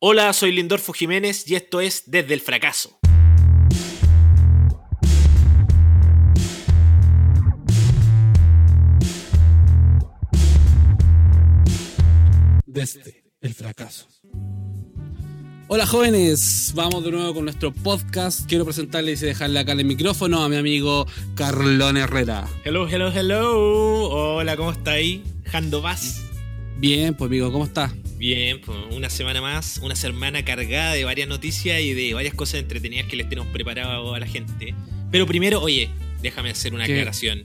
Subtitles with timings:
[0.00, 3.00] Hola, soy Lindorfo Jiménez y esto es Desde el Fracaso.
[12.64, 14.06] Desde el fracaso.
[15.66, 18.46] Hola jóvenes, vamos de nuevo con nuestro podcast.
[18.46, 22.48] Quiero presentarles y dejarle acá el micrófono a mi amigo Carlón Herrera.
[22.62, 24.10] Hello, hello, hello.
[24.10, 25.24] Hola, ¿cómo está ahí?
[25.46, 26.22] Jando Vaz.
[26.76, 27.90] Bien, pues amigo, ¿cómo estás?
[28.18, 32.60] Bien, pues una semana más, una semana cargada de varias noticias y de varias cosas
[32.60, 34.74] entretenidas que les tenemos preparado a la gente.
[35.10, 35.88] Pero primero, oye,
[36.20, 36.92] déjame hacer una ¿Qué?
[36.94, 37.44] aclaración.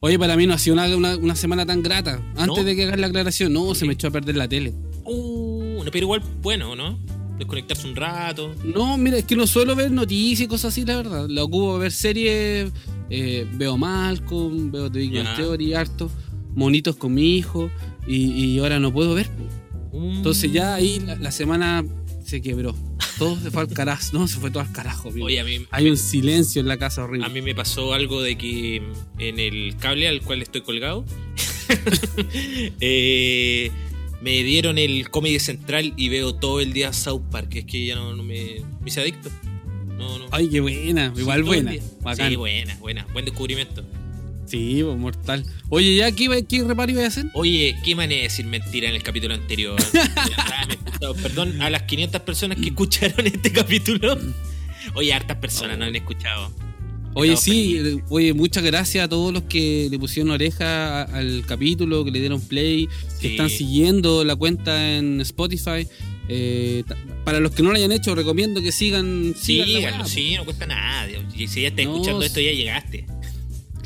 [0.00, 2.22] Oye, para mí no ha sido una, una- una semana tan grata.
[2.36, 2.64] Antes ¿No?
[2.64, 4.72] de que hagas la aclaración, no, se me echó a perder la tele.
[5.04, 6.98] Uh, no, pero igual, bueno, ¿no?
[7.36, 8.54] Desconectarse un rato.
[8.64, 11.26] No, mira, es que no suelo ver noticias y cosas así, la verdad.
[11.28, 12.72] La ocupo ver series,
[13.10, 15.24] eh, veo Malcolm, veo The Big.
[15.36, 16.10] Theory, harto,
[16.54, 17.70] monitos con mi hijo,
[18.06, 19.28] y, y ahora no puedo ver.
[19.92, 21.84] Entonces ya ahí la, la semana
[22.24, 22.74] se quebró.
[23.18, 24.10] Todo se fue al carajo.
[24.12, 25.10] No, se fue todo al carajo.
[25.20, 27.26] Oye, a mí, Hay un silencio en la casa horrible.
[27.26, 28.82] A mí me pasó algo de que
[29.18, 31.04] en el cable al cual estoy colgado
[32.80, 33.70] eh,
[34.20, 37.54] me dieron el Comedy Central y veo todo el día South Park.
[37.54, 39.30] Es que ya no, no me, me hice adicto.
[39.96, 40.26] No, no.
[40.30, 41.12] Ay, qué buena.
[41.16, 41.72] Igual buena.
[41.72, 43.06] Sí, buena, buena.
[43.12, 43.84] Buen descubrimiento.
[44.48, 45.44] Sí, pues, mortal.
[45.68, 47.26] Oye, ¿ya qué, qué reparo iba a hacer?
[47.34, 49.76] Oye, qué manera de decir mentira en el capítulo anterior.
[51.22, 54.18] Perdón a las 500 personas que escucharon este capítulo.
[54.94, 56.52] Oye, hartas personas no han escuchado.
[57.14, 62.10] Oye, sí, oye, muchas gracias a todos los que le pusieron oreja al capítulo, que
[62.12, 62.86] le dieron play,
[63.20, 63.32] que Sí.
[63.32, 65.86] están siguiendo la cuenta en Spotify.
[66.28, 66.84] Eh,
[67.24, 69.34] para los que no lo hayan hecho, recomiendo que sigan.
[69.36, 71.08] sigan la Síganlo, weá, sí, no cuesta nada.
[71.34, 72.26] Si ya estás No, escuchando sí.
[72.26, 73.06] esto, ya llegaste.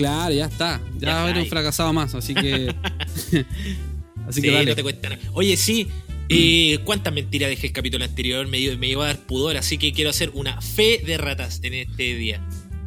[0.03, 0.81] Claro, ya está.
[0.99, 2.75] Ya, Ya un fracasado más, así que.
[4.29, 4.71] así Sí, que dale.
[4.71, 5.23] no te cuesta nada.
[5.33, 5.89] Oye, sí.
[6.29, 8.47] eh, ¿Cuántas mentiras dejé el capítulo anterior?
[8.49, 11.75] Me, me iba a dar pudor, así que quiero hacer una fe de ratas en
[11.75, 12.41] este día.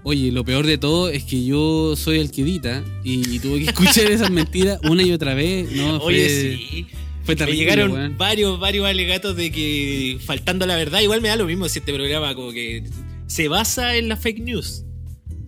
[0.04, 3.60] Oye, lo peor de todo es que yo soy el que edita y, y tuve
[3.60, 5.72] que escuchar esas mentiras una y otra vez.
[5.72, 6.88] No, fue, Oye, sí.
[7.24, 8.18] fue Me terrible, llegaron weón.
[8.18, 11.92] varios, varios alegatos de que faltando la verdad, igual me da lo mismo si este
[11.94, 12.84] programa como que
[13.28, 14.84] se basa en la fake news.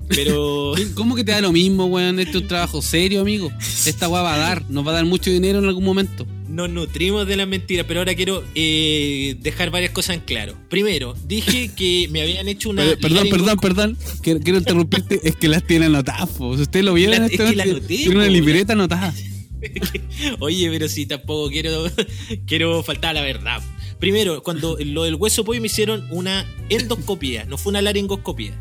[0.10, 2.20] Pero ¿Cómo que te da lo mismo, weón?
[2.20, 3.52] Este es un trabajo serio, amigo.
[3.86, 6.26] Esta weá va a dar, nos va a dar mucho dinero en algún momento.
[6.48, 10.56] nos nutrimos de las mentiras, pero ahora quiero eh, dejar varias cosas en claro.
[10.70, 12.84] Primero, dije que me habían hecho una...
[13.02, 13.98] Perdón, perdón, perdón.
[14.22, 16.30] Quiero, quiero interrumpirte, es que las tiene anotadas.
[16.38, 19.14] Si usted lo vieron en es este que la tiene una libreta anotada.
[20.40, 21.86] Oye, pero si tampoco quiero,
[22.46, 23.62] quiero faltar a la verdad.
[24.00, 28.54] Primero, cuando lo del hueso pollo me hicieron una endoscopía, no fue una laringoscopía.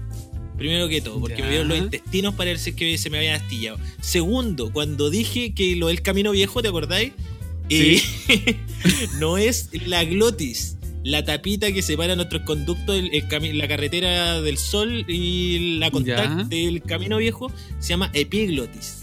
[0.56, 1.44] Primero que todo, porque Ya.
[1.44, 3.78] me vieron los intestinos para ver si es que se me habían astillado.
[4.00, 7.12] Segundo, cuando dije que lo del camino viejo, ¿te acordáis?
[7.68, 8.00] Eh,
[9.18, 14.56] no es la glotis, la tapita que separa nuestros conductos, el- el la carretera del
[14.58, 16.44] sol y la contact Ya.
[16.44, 19.02] del camino viejo, se llama epiglotis.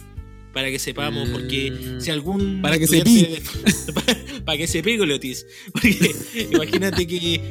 [0.53, 2.01] Para que sepamos, porque Mm.
[2.01, 2.61] si algún.
[2.61, 3.03] Para que se
[3.93, 5.45] para, para que se epiglotis.
[5.71, 6.11] Porque
[6.51, 7.41] imagínate que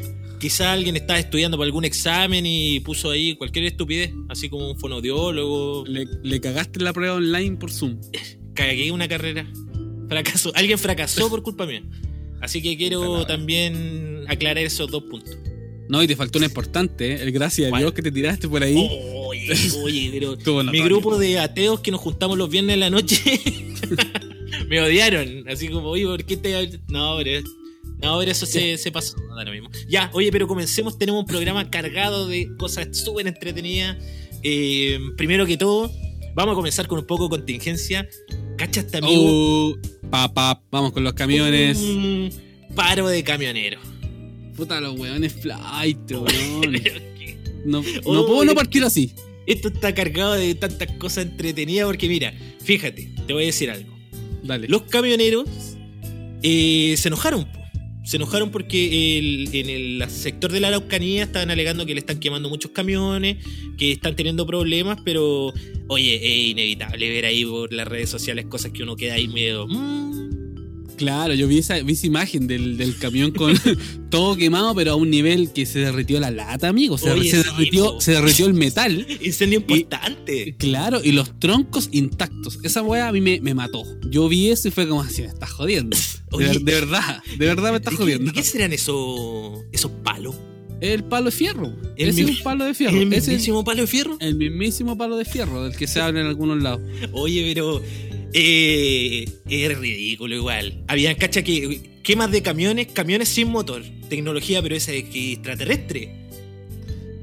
[0.43, 4.77] quizá alguien estaba estudiando para algún examen y puso ahí cualquier estupidez, así como un
[4.77, 5.85] fonodiólogo.
[5.87, 8.01] Le, le cagaste la prueba online por Zoom.
[8.55, 9.47] Cagué una carrera.
[10.09, 10.51] Fracaso.
[10.57, 11.85] Alguien fracasó por culpa mía.
[12.41, 15.39] Así que quiero también aclarar esos dos puntos.
[15.89, 17.23] No, y te faltó una importante, ¿eh?
[17.23, 17.79] El gracias a.
[17.79, 18.75] Dios que te tiraste por ahí.
[18.77, 19.53] Oye,
[19.85, 23.41] oye, pero mi grupo de ateos que nos juntamos los viernes en la noche
[24.69, 25.49] me odiaron.
[25.49, 26.81] Así como, oye, ¿por qué te.?
[26.89, 27.49] No, pero.
[28.03, 29.17] No, pero eso se, se pasó.
[29.29, 29.71] No da lo mismo.
[29.89, 30.99] Ya, oye, pero comencemos.
[30.99, 33.97] Tenemos un programa cargado de cosas súper entretenidas.
[34.43, 35.91] Eh, primero que todo,
[36.35, 38.09] vamos a comenzar con un poco de contingencia.
[38.59, 39.71] ¿Cachas, amigo?
[39.71, 39.79] Uh,
[40.11, 41.79] pa, pa, vamos con los camiones.
[41.79, 42.31] Un
[42.75, 43.81] paro de camioneros.
[44.57, 46.83] Puta, los weones flight, weón.
[47.65, 49.13] No, Oh, no puedo no partir así.
[49.47, 53.97] Esto está cargado de tantas cosas entretenidas porque mira, fíjate, te voy a decir algo.
[54.43, 54.67] Dale.
[54.69, 55.49] Los camioneros
[56.43, 57.47] eh, se enojaron.
[58.05, 62.19] Se enojaron porque el- en el sector de la Araucanía estaban alegando que le están
[62.19, 63.37] quemando muchos camiones,
[63.79, 65.53] que están teniendo problemas, pero
[65.89, 69.67] oye, es inevitable ver ahí por las redes sociales cosas que uno queda ahí medio...
[69.69, 70.22] mm,
[71.03, 73.55] Claro, yo vi esa, vi esa imagen del, del camión con
[74.11, 76.97] todo quemado, pero a un nivel que se derritió la lata, amigo.
[76.99, 78.01] Se, Oye, se derritió, po.
[78.01, 79.07] se derritió el metal.
[79.21, 80.55] incendio importante.
[80.59, 82.59] Claro, y los troncos intactos.
[82.63, 83.83] Esa weá a mí me, me mató.
[84.11, 85.97] Yo vi eso y fue como así, me estás jodiendo.
[85.97, 88.27] De, Oye, ver- de verdad, de verdad me estás ¿De qué, jodiendo.
[88.27, 90.35] de qué serán esos, esos palos?
[90.81, 91.73] El palo de fierro.
[91.97, 92.97] El Ese es un palo de fierro.
[93.01, 94.17] ¿El Ese mismísimo palo de fierro?
[94.21, 96.81] el mismísimo palo de fierro del que se habla en algunos lados.
[97.13, 97.81] Oye, pero
[98.33, 100.83] eh, es ridículo igual.
[100.89, 103.83] Habían cacha que quemas de camiones, camiones sin motor.
[104.09, 106.23] Tecnología, pero esa extraterrestre.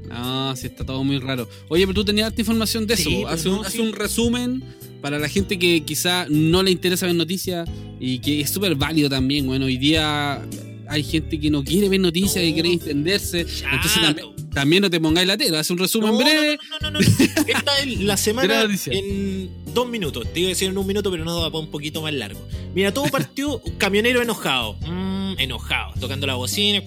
[0.08, 1.48] No, sí, está todo muy raro.
[1.68, 3.28] Oye, pero tú tenías harta información de Sí, eso.
[3.28, 4.62] Hace, no, un, hace un resumen
[5.00, 7.68] para la gente que quizá no le interesa ver noticias
[8.00, 9.46] y que es súper válido también.
[9.46, 10.42] Bueno, hoy día
[10.90, 12.54] hay gente que no quiere ver noticias, que No.
[12.54, 13.40] quiere entenderse.
[13.40, 13.62] Entonces
[13.94, 14.06] Chato.
[14.06, 15.60] también, también no te pongáis la tela.
[15.60, 16.58] Hace un resumen No, breve.
[16.70, 17.24] No, no, no, no, no.
[17.46, 20.26] Esta es la semana en dos minutos.
[20.32, 22.40] Te iba a decir en un minuto, pero no va para un poquito más largo.
[22.74, 24.74] Mira, todo partió camionero enojado.
[24.86, 25.94] Mm, enojado.
[26.00, 26.82] Tocando la bocina.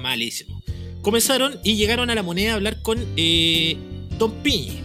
[0.00, 0.62] malísimo.
[1.02, 3.76] Comenzaron y llegaron a la moneda a hablar con eh,
[4.18, 4.80] Don Piñi.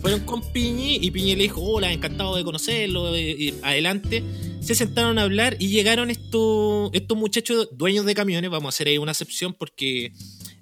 [0.00, 4.22] Fueron con Piñi y Piñi le dijo, hola, encantado de conocerlo, eh, y adelante.
[4.60, 8.88] Se sentaron a hablar y llegaron estos, estos muchachos dueños de camiones, vamos a hacer
[8.88, 10.12] ahí una excepción porque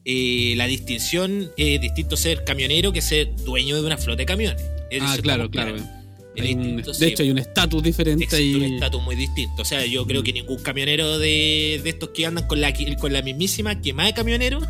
[0.04, 4.62] eh, la distinción es distinto ser camionero que ser dueño de una flota de camiones.
[4.90, 5.75] Eso Ah, claro, claro.
[5.75, 7.04] un- de sí.
[7.06, 9.62] hecho, hay un estatus diferente Existe un estatus muy distinto.
[9.62, 13.12] O sea, yo creo que ningún camionero de, de estos que andan con la, con
[13.12, 14.60] la mismísima quemada de camionero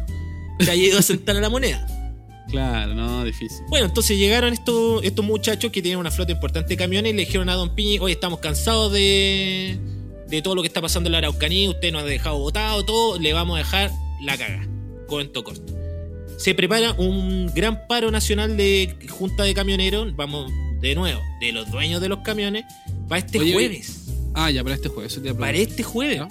[0.61, 1.87] se haya ido a sentar a la moneda.
[2.55, 3.67] Claro, no, difícil.
[3.69, 7.25] Bueno, entonces llegaron estos, estos muchachos que tienen una flota importante de camiones y le
[7.25, 9.77] dijeron a Don Piñi, oye, estamos cansados de,
[10.29, 13.19] de todo lo que está pasando en la Araucanía, usted nos ha dejado votado, todo,
[13.19, 13.91] le vamos a dejar
[14.23, 14.69] la caga.
[15.09, 15.75] Cuento corto.
[16.39, 21.69] Se prepara un gran paro nacional de junta de camioneros, vamos de nuevo, de los
[21.73, 22.65] dueños de los camiones,
[23.09, 24.05] para este Oye, jueves.
[24.33, 25.21] Ah, ya, para este jueves.
[25.37, 26.23] Para este jueves.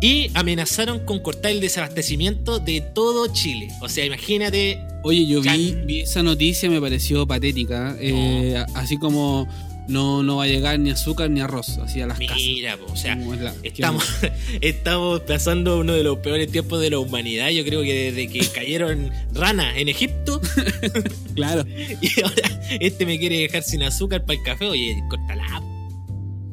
[0.00, 3.68] Y amenazaron con cortar el desabastecimiento de todo Chile.
[3.80, 7.96] O sea, imagínate Oye, yo vi, esa noticia, me pareció patética.
[8.00, 9.46] eh, así como
[9.86, 12.36] no, no va a llegar ni azúcar ni arroz, así a las casas.
[12.36, 14.02] Mira, po, o sea, Como es la- estamos,
[14.62, 17.50] estamos pasando uno de los peores tiempos de la humanidad.
[17.50, 20.40] Yo creo que desde que cayeron ranas en Egipto
[21.34, 21.64] Claro.
[21.68, 24.66] y ahora este me quiere dejar sin azúcar para el café.
[24.68, 25.44] Oye, córtala.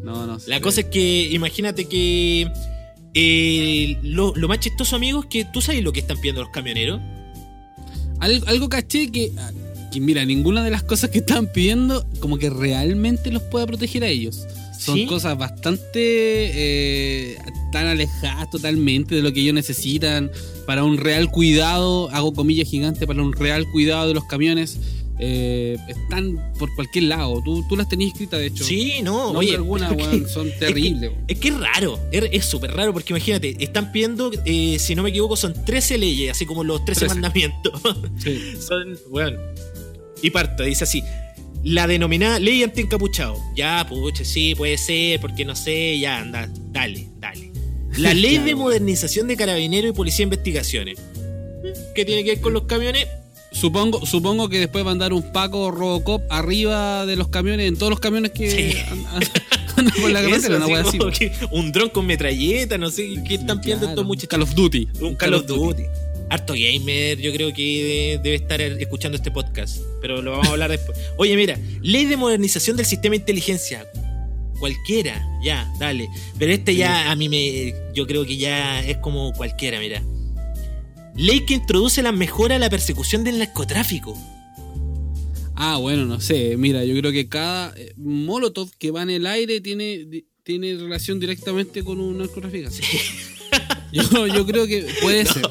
[0.03, 0.38] No, no.
[0.47, 2.51] La cosa es que imagínate que
[3.13, 7.01] eh, lo, lo más chistoso, amigos, que tú sabes lo que están pidiendo los camioneros.
[8.19, 9.31] Algo, algo caché que,
[9.91, 14.03] que, mira, ninguna de las cosas que están pidiendo, como que realmente los pueda proteger
[14.03, 14.45] a ellos.
[14.77, 15.05] Son ¿Sí?
[15.05, 17.37] cosas bastante eh,
[17.71, 20.31] tan alejadas totalmente de lo que ellos necesitan
[20.65, 24.79] para un real cuidado, hago comillas gigantes, para un real cuidado de los camiones.
[25.23, 27.41] Eh, están por cualquier lado.
[27.45, 28.63] Tú, tú las tenías escritas, de hecho.
[28.63, 31.12] Sí, no, oye, alguna, weón, son terribles.
[31.27, 35.09] Es que es raro, es súper raro porque imagínate, están pidiendo, eh, si no me
[35.09, 37.13] equivoco, son 13 leyes, así como los 13 13.
[37.13, 37.81] mandamientos.
[38.18, 38.53] Sí.
[38.59, 39.39] son, bueno.
[40.23, 41.03] Y parto, dice así.
[41.63, 43.38] La denominada ley anti-encapuchado.
[43.56, 47.51] Ya, pucha, sí, puede ser, porque no sé, ya, anda, dale, dale.
[47.97, 50.97] La ley Claro, de modernización de carabineros y policía de investigaciones.
[51.94, 53.06] ¿Qué tiene que ver con los camiones?
[53.51, 57.77] Supongo, supongo que después van a dar un Paco Robocop arriba de los camiones, en
[57.77, 58.77] todos los camiones que Sí.
[58.89, 60.98] andan, por la carretera, una así
[61.51, 64.30] un dron con metralleta, no sé qué están pidiendo estos muchachos.
[64.30, 64.88] Call of Duty.
[65.01, 65.83] Un Call of Duty.
[66.30, 69.80] Harto gamer, yo creo que debe estar escuchando este podcast.
[70.00, 70.98] Pero lo vamos a hablar después.
[71.18, 73.86] Oye, mira, ley de modernización del sistema de inteligencia.
[74.59, 76.07] Cualquiera, ya, dale.
[76.39, 77.74] Pero este ya a mí me.
[77.94, 80.01] Yo creo que ya es como cualquiera, mira.
[81.15, 84.17] Ley que introduce la mejora a la persecución del narcotráfico.
[85.55, 86.55] Ah, bueno, no sé.
[86.57, 90.07] Mira, yo creo que cada eh, molotov que va en el aire tiene,
[90.43, 92.79] tiene relación directamente con un narcotraficante.
[93.93, 95.41] Yo, yo creo que puede ser.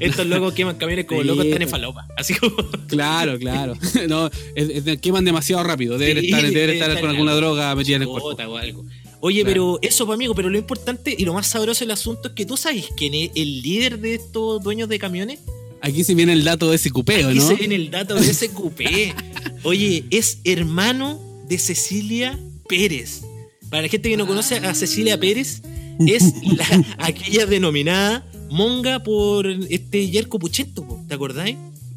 [0.00, 2.04] Estos locos queman camiones como Sí, locos están en falopa.
[2.16, 2.56] Así como.
[2.88, 3.74] Claro, claro.
[4.08, 4.26] No,
[4.56, 5.96] es- es- queman demasiado rápido.
[5.96, 7.46] Deben Sí, estar, deben debe estar estar con alguna algo.
[7.46, 8.30] droga metida en el cuerpo.
[8.30, 8.84] O algo.
[9.26, 9.52] Oye, Claro.
[9.52, 12.46] pero eso, pues, amigo, pero lo importante y lo más sabroso del asunto es que
[12.46, 15.40] tú sabes quién es el líder de estos dueños de camiones.
[15.80, 17.48] Aquí se viene el dato de ese Aquí ¿no?
[17.48, 19.12] se ve en el dato de ese cupé.
[19.64, 21.18] Oye, es hermano
[21.48, 23.22] de Cecilia Pérez.
[23.68, 25.60] Para la gente que no conoce a Cecilia Pérez,
[26.06, 31.56] es la, aquella denominada monga por este Yerko Puchento, ¿te acordáis?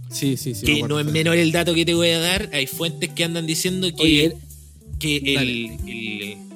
[0.10, 0.66] Sí, sí, sí.
[0.66, 2.50] que no es menor el dato que te voy a dar.
[2.54, 4.36] Hay fuentes que andan diciendo que, Oye,
[4.98, 6.49] que el,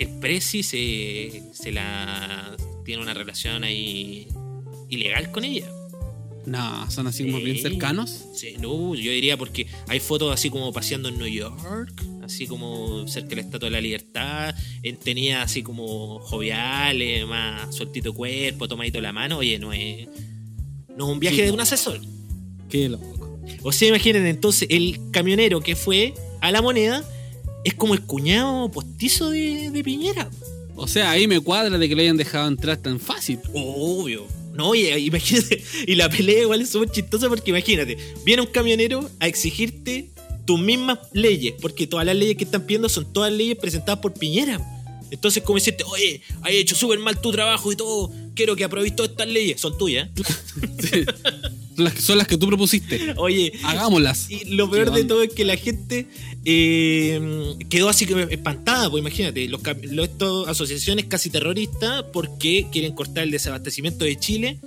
[0.00, 4.26] el Prezi se, se la tiene una relación ahí
[4.88, 5.70] ilegal con ella.
[6.46, 8.24] No, son así como bien cercanos.
[8.34, 11.92] Sí, no, yo diría porque hay fotos así como paseando en New York,
[12.22, 14.54] así como cerca de la Estatua de la Libertad.
[14.82, 19.38] Él tenía así como joviales, más sueltito cuerpo, tomadito la mano.
[19.38, 20.08] Oye, no es,
[20.96, 22.00] no es un viaje de un asesor.
[22.70, 23.38] Qué loco.
[23.62, 27.04] O sea, imaginen entonces, el camionero que fue a la moneda
[27.64, 30.30] es como el cuñado postizo de, de Piñera.
[30.76, 33.38] O sea, ahí me cuadra de que lo hayan dejado entrar tan fácil.
[33.52, 34.26] Obvio.
[34.54, 35.62] No, oye, imagínate.
[35.86, 40.10] Y la pelea igual es súper chistosa porque imagínate, viene un camionero a exigirte
[40.46, 44.14] tus mismas leyes, porque todas las leyes que están pidiendo son todas leyes presentadas por
[44.14, 44.60] Piñera.
[45.10, 48.94] Entonces, como decirte, oye, has hecho súper mal tu trabajo y todo, quiero que aprobéis
[48.94, 49.60] todas estas leyes.
[49.60, 50.08] Son tuyas.
[50.80, 51.04] Sí.
[51.98, 53.14] Son las, que- tú propusiste.
[53.16, 54.30] Oye, Hagámoslas.
[54.30, 56.06] y lo peor de todo es que la gente
[56.44, 59.60] eh, quedó así que espantada, pues imagínate, los,
[59.90, 64.58] los- estos asociaciones casi terroristas porque quieren cortar el desabastecimiento de Chile.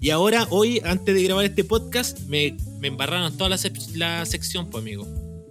[0.00, 3.58] Y ahora, hoy, antes de grabar este podcast, me, me embarraron toda la,
[3.94, 5.06] la sección, pues amigo.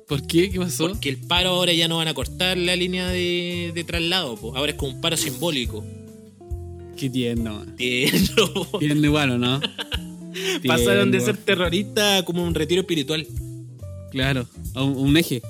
[0.08, 0.52] ¿Por qué?
[0.52, 0.88] ¿Qué pasó?
[0.88, 4.56] Porque el paro ahora ya no van a cortar la línea de, de traslado, pues.
[4.56, 5.84] ahora es como un paro simbólico.
[6.96, 7.66] Qué tierno.
[7.76, 8.78] Tierno, po.
[8.80, 9.60] Tierno igual, ¿o no?
[10.68, 13.26] Pasaron de ser terrorista a como un retiro espiritual.
[14.12, 15.42] Claro, a un, un eje.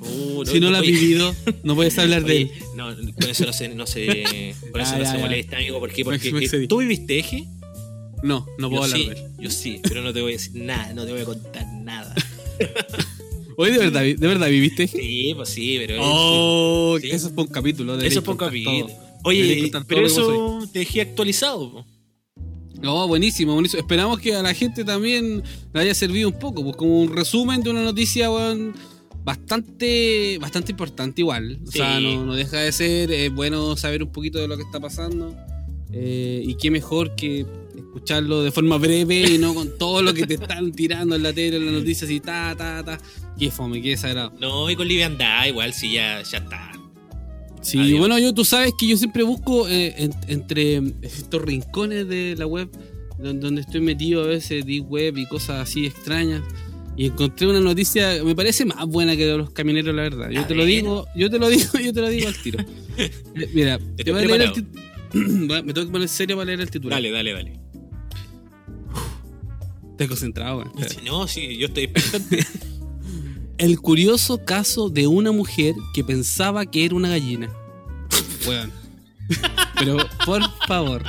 [0.00, 2.50] Uh, si no lo has vivido, no puedes hablar de él.
[2.76, 5.22] no, con eso no se, no se, con eso no ya, se ya.
[5.22, 5.78] molesta, amigo.
[5.80, 6.04] ¿Por qué?
[6.04, 7.44] Porque Me tú viviste eje.
[8.22, 9.30] No, no puedo yo hablar sí, de él.
[9.38, 12.14] yo sí, pero no te voy a decir nada, no te voy a contar nada.
[13.58, 14.98] Oye, ¿de verdad, de verdad viviste eje?
[14.98, 15.96] Sí, pues sí, pero.
[16.00, 17.10] Oh, sí.
[17.10, 17.98] eso es por un capítulo.
[17.98, 18.86] eso es poco contar capítulo.
[18.86, 19.06] todo.
[19.24, 21.72] Oye, pero eso te dejé actualizado.
[21.72, 21.86] po.
[22.80, 23.80] No, buenísimo, buenísimo.
[23.80, 25.42] Esperamos que a la gente también
[25.72, 28.74] le haya servido un poco, pues como un resumen de una noticia, weón,
[29.24, 31.58] bastante, bastante importante igual.
[31.66, 31.78] O Sí.
[31.78, 34.80] sea, no, no deja de ser eh, bueno saber un poquito de lo que está
[34.80, 35.34] pasando.
[35.92, 40.26] Eh, y qué mejor que escucharlo de forma breve y no con todo lo que
[40.26, 42.98] te están tirando en la tele, en las noticias y ta, ta, ta.
[43.38, 44.32] Qué fome, qué desagrado.
[44.40, 46.72] No, y con liviandad, igual, sí, ya, ya está.
[47.66, 47.98] Sí, Adiós.
[47.98, 52.46] bueno, yo tú sabes que yo siempre busco eh, en- entre estos rincones de la
[52.46, 52.68] web
[53.18, 56.42] don- donde estoy metido a veces, deep web y cosas así extrañas.
[56.96, 60.30] Y encontré una noticia, me parece más buena que de los camioneros, la verdad.
[60.30, 62.64] Yo A te lo digo, yo te lo digo, yo te lo digo al tiro.
[62.98, 63.10] Eh,
[63.52, 64.66] Mira, te voy a leer el
[65.64, 66.96] Me tengo que poner serio para leer el titular.
[66.96, 67.60] Dale, dale, dale.
[69.90, 70.64] Estoy concentrado.
[70.88, 72.38] Si no, sí, yo estoy expectante.
[73.58, 77.50] El curioso caso de una mujer que pensaba que era una gallina.
[78.46, 78.72] Weón.
[79.78, 81.02] Pero, por favor.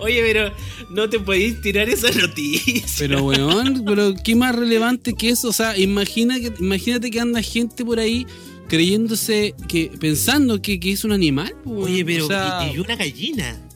[0.00, 0.52] Oye, pero
[0.90, 2.82] no te podéis tirar esa noticia.
[2.98, 5.48] Pero, weón, pero qué más relevante que eso.
[5.48, 8.26] O sea, imagina que, imagínate que anda gente por ahí
[8.68, 11.54] creyéndose, que pensando que, que es un animal.
[11.64, 11.84] weón.
[11.84, 13.67] Oye, pero O sea, y, y una gallina.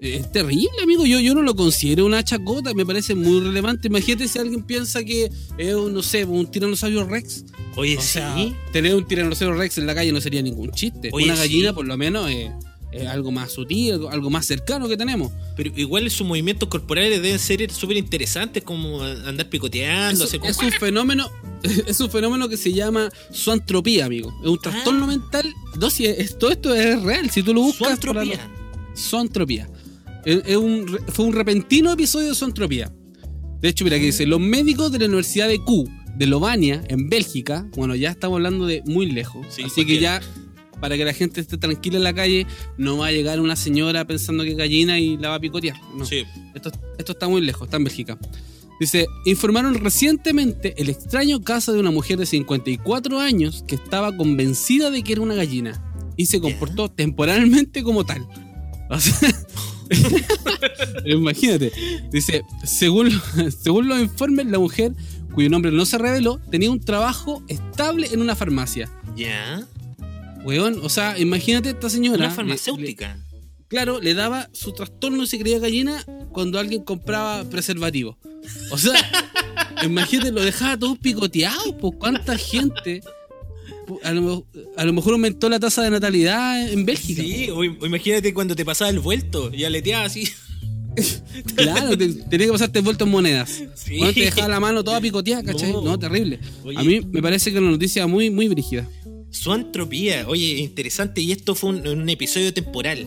[0.00, 1.04] Es terrible, amigo.
[1.06, 3.88] Yo, yo no lo considero una chacota, me parece muy relevante.
[3.88, 7.44] Imagínate si alguien piensa que es, un, no sé, un tiranosaurio rex.
[7.76, 8.06] Oye, O sí.
[8.08, 8.36] sea,
[8.72, 11.10] tener un tiranosaurio rex en la calle no sería ningún chiste.
[11.12, 11.40] Oye, una sí.
[11.42, 12.50] gallina, por lo menos, es,
[12.92, 15.32] es algo más sutil, algo, más cercano que tenemos.
[15.56, 20.24] Pero igual sus movimientos corporales deben ser súper interesantes, como andar picoteando.
[20.24, 21.30] Es, como- es un fenómeno
[21.88, 24.32] es un fenómeno que se llama zoantropía, amigo.
[24.42, 25.08] Es un trastorno Ah.
[25.08, 25.52] mental.
[25.80, 27.28] No, si es- todo esto es real.
[27.30, 27.88] Si tú lo buscas.
[27.88, 28.48] Zoantropía.
[28.96, 29.68] Zoantropía.
[30.28, 32.92] Es- es un fue un repentino episodio de zoantropía.
[33.60, 37.08] De hecho, mira, aquí dice: Los médicos de la Universidad de Q, de Lovania, en
[37.08, 37.66] Bélgica.
[37.76, 39.46] Bueno, ya estamos hablando de muy lejos.
[39.50, 40.20] Sí, así que ya,
[40.80, 44.06] para que la gente esté tranquila en la calle, no va a llegar una señora
[44.06, 45.76] pensando que es gallina y la va a picotear.
[45.96, 46.04] No.
[46.04, 46.24] Sí.
[46.54, 48.18] Esto, esto está muy lejos, está en Bélgica.
[48.80, 54.90] Dice, informaron recientemente el extraño caso de una mujer de 54 años que estaba convencida
[54.92, 55.82] de que era una gallina
[56.16, 58.28] y se comportó temporalmente como tal.
[58.90, 59.18] O sea,
[61.04, 61.72] imagínate.
[62.10, 63.10] Dice, según,
[63.62, 64.92] según los informes, la mujer,
[65.34, 68.90] cuyo nombre no se reveló, tenía un trabajo estable en una farmacia.
[69.16, 69.62] Ya.
[70.44, 72.16] Weón, o sea, imagínate esta señora.
[72.18, 73.18] Una le- farmacéutica.
[73.68, 76.02] Claro, le daba su trastorno y se creía gallina
[76.32, 78.16] cuando alguien compraba preservativo.
[78.70, 78.94] O sea,
[79.82, 83.02] imagínate, lo dejaba todo picoteado, pues cuánta gente.
[84.04, 87.22] A lo, a lo mejor aumentó la tasa de natalidad en Bélgica.
[87.22, 90.28] Sí, o, imagínate cuando te pasaba el vuelto y aleteaba así.
[91.54, 93.62] Claro, te- tenía que pasarte vuelto en monedas.
[93.76, 93.98] Sí.
[93.98, 95.70] Cuando te dejaba la mano toda picoteada, ¿cachai?
[95.72, 95.82] No.
[95.82, 96.40] No, terrible.
[96.64, 96.76] Oye.
[96.76, 98.88] A mí me parece que es una noticia muy, muy brígida.
[99.32, 100.26] Zoantropía.
[100.26, 101.20] Oye, interesante.
[101.20, 103.06] Y esto fue un, un episodio temporal.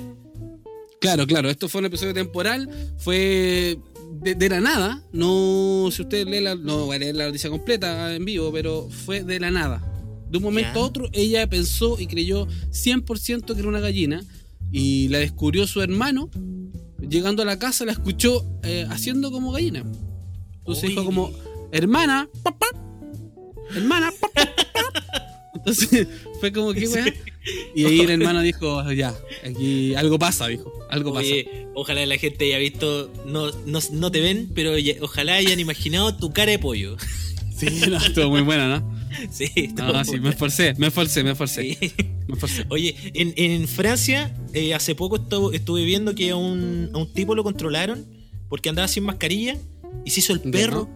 [1.02, 2.70] Claro, claro, esto fue un episodio temporal,
[3.00, 3.78] fue
[4.22, 8.14] de, de la nada, no, si usted lee la, no a leer la noticia completa
[8.16, 9.82] en vivo, pero fue de la nada.
[10.32, 14.24] De un momento a otro, ella pensó y creyó 100% que era una gallina
[14.72, 16.30] y la descubrió su hermano,
[17.00, 19.84] llegando a la casa la escuchó eh, haciendo como gallina.
[20.60, 20.90] Entonces Uy.
[20.92, 21.32] dijo como,
[21.74, 22.68] hermana, pa, pa,
[23.76, 25.52] hermana, pa, pa, pa".
[25.56, 26.08] Entonces
[26.40, 27.14] fue como que, weá.
[27.76, 31.28] Y ahí el hermano dijo, ya, aquí algo pasa, dijo, algo pasa.
[31.74, 33.12] Ojalá la gente haya visto.
[33.26, 36.96] No, no, no te ven, pero ya- ojalá hayan imaginado tu cara de pollo.
[37.58, 39.01] Sí, no, estuvo muy buena, ¿no?
[39.32, 41.78] Sí, estuvo No, sí, me esforcé, me esforcé, me esforcé.
[41.80, 41.92] Sí.
[42.28, 42.66] Me esforcé.
[42.70, 47.12] Oye, en, en Francia, eh, hace poco estu- estuve viendo que a un, a un
[47.14, 48.06] tipo lo controlaron
[48.50, 49.58] porque andaba sin mascarilla
[50.06, 50.90] y se hizo el perro.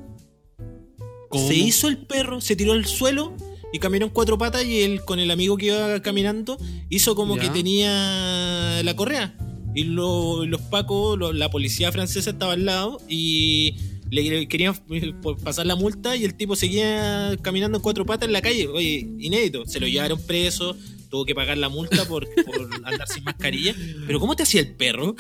[1.30, 1.48] ¿Cómo?
[1.48, 3.34] Se hizo el perro, se tiró al suelo
[3.74, 6.58] y caminó en cuatro patas y él con el amigo que iba caminando
[6.90, 7.44] hizo como Ya.
[7.44, 9.36] que tenía la correa.
[9.74, 13.76] Y lo- los pacos, lo- la policía francesa estaba al lado y
[14.12, 18.34] le querían eh, pasar la multa y el tipo seguía caminando en cuatro patas en
[18.34, 18.68] la calle.
[18.68, 19.66] Oye, inédito.
[19.66, 20.76] Se lo llevaron preso,
[21.10, 23.76] tuvo que pagar la multa por, por andar sin mascarilla.
[24.06, 25.16] Pero ¿cómo te hacía el perro?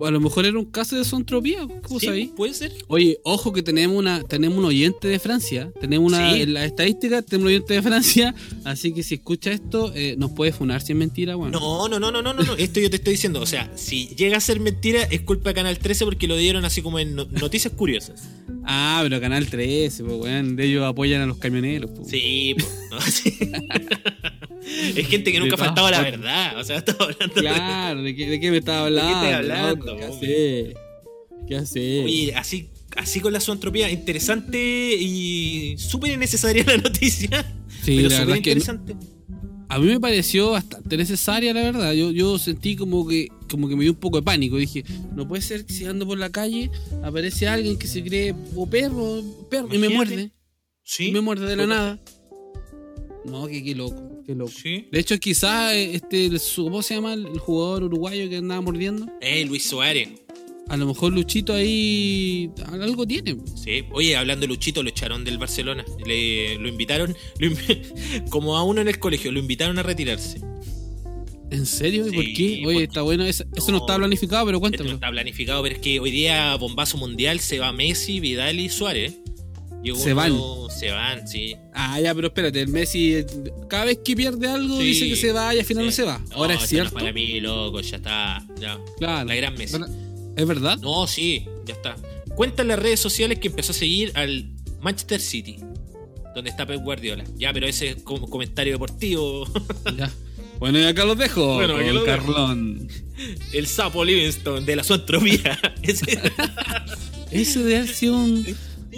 [0.00, 1.66] A lo mejor era un caso de zontropía.
[1.82, 2.06] ¿Cómo ¿Sí?
[2.06, 2.30] sabéis?
[2.36, 2.72] ¿Puede ser?
[2.86, 5.70] Oye, ojo que tenemos una tenemos un oyente de Francia.
[5.80, 6.42] Tenemos una Sí.
[6.42, 8.34] en la estadística, tenemos un oyente de Francia.
[8.64, 11.58] Así que si escucha esto, eh, nos puede funar si es mentira, bueno.
[11.58, 12.54] No, no, no, no, no, no, no.
[12.56, 13.40] Esto yo te estoy diciendo.
[13.40, 16.64] O sea, si llega a ser mentira, es culpa de Canal 13 porque lo dieron
[16.64, 18.28] así como en no- noticias curiosas.
[18.64, 20.56] Ah, pero Canal 13, pues, weón.
[20.56, 22.08] De ellos apoyan a los camioneros, pues.
[22.08, 22.54] Sí.
[23.10, 23.32] Sí.
[24.96, 26.58] Es gente que nunca De faltaba la verdad.
[26.58, 29.24] O sea, estaba hablando de- Claro, ¿de qué, de qué me estaba hablando?
[29.24, 30.00] estás hablando, loco?
[30.00, 30.74] ¿Qué hace?
[31.46, 32.04] ¿Qué hace?
[32.04, 37.54] Oye, así, así con la zoantropía, interesante y súper innecesaria la noticia.
[37.82, 38.96] Sí, pero la verdad es que no- interesante.
[39.68, 41.92] a mí me pareció bastante necesaria, la verdad.
[41.92, 44.56] Yo, yo sentí como que, como que me dio un poco de pánico.
[44.56, 46.70] Dije, no puede ser que si ando por la calle
[47.02, 50.32] aparece alguien que se cree o perro, perro y me muerde.
[50.84, 51.08] Sí.
[51.08, 51.98] Y me muerde de la nada.
[53.24, 54.52] No, que qué loco, qué loco.
[54.52, 54.86] Sí.
[54.92, 59.06] De hecho, quizás este, el- su- ¿cómo se llama el jugador uruguayo que andaba mordiendo?
[59.20, 60.10] Eh, Luis Suárez.
[60.68, 63.38] A lo mejor Luchito ahí algo tiene.
[63.56, 65.82] Sí, oye, hablando de Luchito, lo echaron del Barcelona.
[66.06, 67.48] Le, lo invitaron, lo
[68.30, 70.40] como a uno en el colegio, lo invitaron a retirarse.
[71.50, 72.06] ¿En serio?
[72.06, 72.62] ¿Y Sí, por qué?
[72.66, 73.24] Oye, está bueno.
[73.24, 73.76] Eso, no No.
[73.78, 77.58] estaba planificado, pero Esto no está planificado, pero es que hoy día, bombazo mundial, se
[77.58, 79.14] va Messi, Vidal y Suárez.
[79.82, 80.32] Llegó Se van.
[80.76, 81.56] Se van, sí.
[81.72, 83.24] Ah, ya, pero espérate, el Messi
[83.68, 84.84] cada vez que pierde algo Sí.
[84.84, 86.20] dice que se va y al final no se va.
[86.32, 86.94] Ahora No, es esto no cierto.
[86.94, 88.46] para mí, loco, ya está.
[88.60, 88.78] ya.
[88.98, 89.28] Claro.
[89.28, 89.76] La gran Messi.
[90.36, 90.78] ¿Es verdad?
[90.78, 91.96] No, sí, ya está.
[92.34, 95.56] Cuenta en las redes sociales que empezó a seguir al Manchester City,
[96.34, 97.24] donde está Pep Guardiola.
[97.36, 99.46] Ya, pero ese es como comentario deportivo.
[99.96, 100.10] Ya.
[100.60, 101.54] Bueno, y acá los dejo.
[101.54, 102.04] Bueno, con dejo.
[102.04, 102.88] Carlón.
[103.52, 105.56] El sapo Livingston de la zoantropía.
[105.82, 106.04] Ese
[107.30, 108.44] Eso debe haber sido un-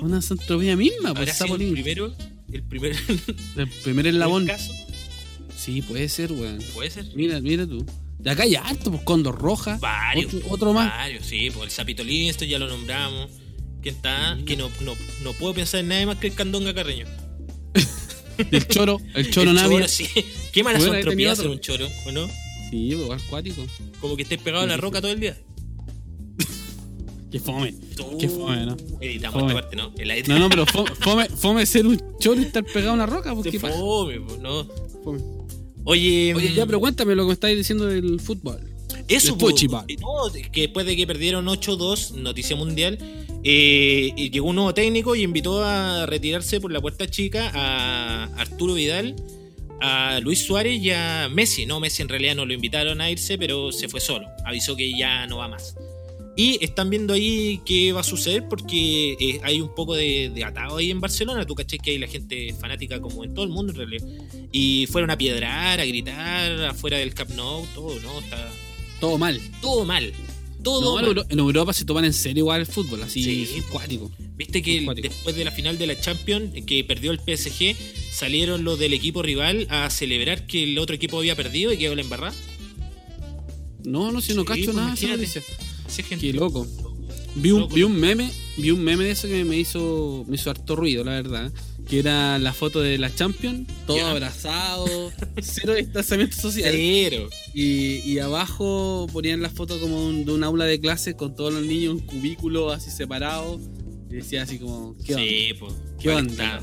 [0.02, 2.14] una zontropía misma, pues sido el primero.
[2.52, 2.96] El primer
[3.56, 4.46] El primer eslabón.
[4.46, 4.72] caso.
[5.56, 6.58] Sí, puede ser, weón.
[6.74, 7.06] Puede ser.
[7.14, 7.84] Mira, mira tú.
[8.18, 9.78] De acá hay harto, pues Condor Roja.
[9.80, 10.34] Varios.
[10.34, 10.90] Otro, otro más.
[10.90, 13.30] Varios, sí, pues el sapito Livingston ya lo nombramos.
[13.82, 14.38] ¿Quién está?
[14.44, 17.06] Que no, no, no puedo pensar en nada más que el Candonga Carreño.
[18.50, 19.86] El choro, el choro El Navia.
[19.86, 20.06] sí.
[20.52, 21.52] Qué mala Bueno, hacer otro.
[21.52, 22.26] un choro, ¿o no?
[22.70, 23.66] Sí, pues acuático.
[24.00, 25.36] Como que estés pegado a la roca todo el día.
[27.30, 27.74] Qué fome.
[28.18, 28.76] Qué fome, ¿no?
[29.00, 29.52] Editamos Fome.
[29.52, 29.92] esta parte, ¿no?
[30.04, 33.06] La No, no, pero fo- fome, fome ser un choro y estar pegado a una
[33.06, 33.78] roca, pues qué pasa.
[33.78, 34.64] fome, pues, ¿no?
[35.04, 35.20] Fome.
[35.84, 38.60] Oye, Oye, mm, ya, pero cuéntame lo que me estáis diciendo del fútbol.
[39.08, 39.86] eso, después, po, Chipá.
[40.00, 42.98] no, que después de que perdieron 8-2, noticia mundial,
[43.42, 48.24] eh, y llegó un nuevo técnico y invitó a retirarse por la puerta chica a
[48.36, 49.16] Arturo Vidal,
[49.80, 51.64] a Luis Suárez y a Messi.
[51.64, 54.26] No, Messi en realidad no lo invitaron a irse, pero se fue solo.
[54.44, 55.74] Avisó que ya no va más.
[56.40, 60.42] Y están viendo ahí qué va a suceder porque eh, hay un poco de, de
[60.42, 61.44] atado ahí en Barcelona.
[61.44, 64.06] Tú caché que hay la gente fanática como en todo el mundo en realidad.
[64.50, 68.20] Y fueron a piedrar, a gritar afuera del Camp Nou, todo, ¿no?
[68.20, 68.50] Está
[69.00, 69.38] Todo mal.
[69.60, 70.12] todo mal.
[70.62, 71.26] Todo No, mal.
[71.28, 74.10] En Europa se toman en serio igual el fútbol, así Sí, es acuático.
[74.36, 77.76] Viste que después de la final de la Champions, que perdió el PSG,
[78.12, 81.94] salieron los del equipo rival a celebrar que el otro equipo había perdido y quedó
[81.94, 82.34] la embarrada.
[83.84, 84.94] No, no, si no Sí, cacho pues, nada.
[84.94, 85.18] esa imagínate.
[85.40, 85.42] noticia.
[85.86, 86.26] Así es, gente.
[86.26, 86.66] Qué loco.
[87.36, 87.74] Vi un, Loco.
[87.76, 91.04] vi un meme, vi un meme de eso que me hizo, me hizo harto ruido,
[91.04, 91.52] la verdad.
[91.88, 94.86] Que era la foto de la Champions, todo abrazado,
[95.42, 96.72] cero distanciamiento social.
[96.72, 97.28] Cero.
[97.54, 101.52] Y, y abajo ponían la foto como un- de un aula de clase con todos
[101.52, 103.60] los niños en cubículo así separados.
[104.10, 105.24] Y decía así como, ¿qué onda?
[105.28, 105.72] Sí, pues.
[106.00, 106.60] ¿Qué onda?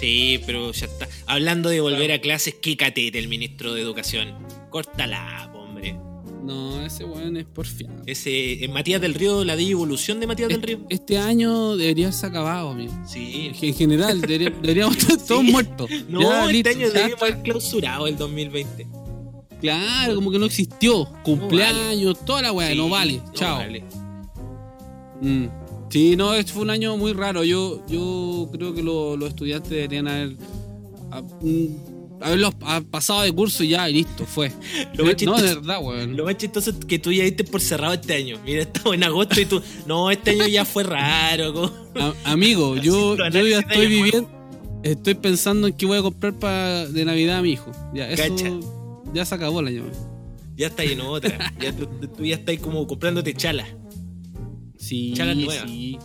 [0.00, 1.08] Sí, pero ya está.
[1.26, 4.32] Hablando de volver a clases, qué catete el ministro de Educación.
[4.70, 5.57] Córtala, po.
[6.48, 7.94] No, ese weón es porfiado.
[8.06, 10.80] Ese eh, Matías del Río, la evolución de Matías del Río.
[10.88, 12.92] Este año debería haberse acabado, amigo.
[13.06, 13.52] Sí.
[13.60, 15.52] En general, debería- deberíamos estar todos Sí.
[15.52, 15.90] muertos.
[16.08, 17.26] No, Ya, este listo, año ya debe está.
[17.26, 18.86] haber clausurado el 2020.
[19.60, 21.04] Claro, como que no existió.
[21.22, 23.16] Cumpleaños, toda la weá, Sí, no vale.
[23.26, 23.56] no Chao.
[23.58, 23.84] vale.
[25.20, 25.46] Mm.
[25.90, 27.44] Sí, no, este fue un año muy raro.
[27.44, 30.36] Yo, yo creo que lo- los estudiantes deberían haber.
[31.10, 31.87] a- mm,
[32.20, 34.50] haberlos ha- pasado de curso y ya, y listo, fue.
[34.94, 36.16] Lo más no, de verdad, weón.
[36.16, 38.38] Lo más chistoso es que tú ya diste por cerrado este año.
[38.44, 39.62] Mira, estamos en agosto y tú.
[39.86, 41.52] No, este año ya fue raro.
[41.52, 44.30] como- A- amigo, yo, yo ya estoy viviendo.
[44.84, 47.72] Estoy pensando en qué voy a comprar para de Navidad a mi hijo.
[47.94, 48.22] Ya, eso.
[48.22, 48.50] Cacha.
[49.12, 49.84] Ya se acabó el año.
[50.56, 51.52] Ya está en otra.
[51.60, 53.66] Ya tú, tú ya estás como comprándote chala.
[54.76, 55.68] Sí, Chalas nuevas.
[55.68, 55.98] sí.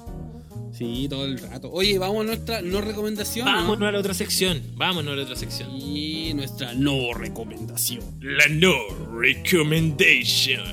[0.73, 1.69] Sí, todo el rato.
[1.71, 3.45] Oye, vamos a nuestra no recomendación.
[3.45, 3.51] ¿no?
[3.53, 4.61] Vámonos a la otra sección.
[4.75, 5.69] Vámonos a la otra sección.
[5.79, 8.01] Y nuestra no recomendación.
[8.21, 8.73] La no
[9.19, 10.63] recommendation.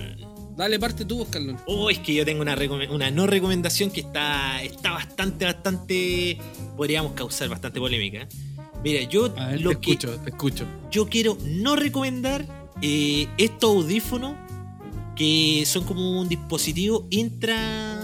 [0.56, 1.58] Dale parte tú, Carlón.
[1.66, 6.38] Oh, es que yo tengo una, no recomendación que está, está bastante, bastante.
[6.76, 8.26] Podríamos causar bastante polémica.
[8.82, 10.66] Mira, yo A ver, lo te que escucho, te escucho.
[10.90, 12.46] yo quiero no recomendar
[12.82, 14.34] eh, estos audífonos
[15.16, 17.99] que son como un dispositivo intra.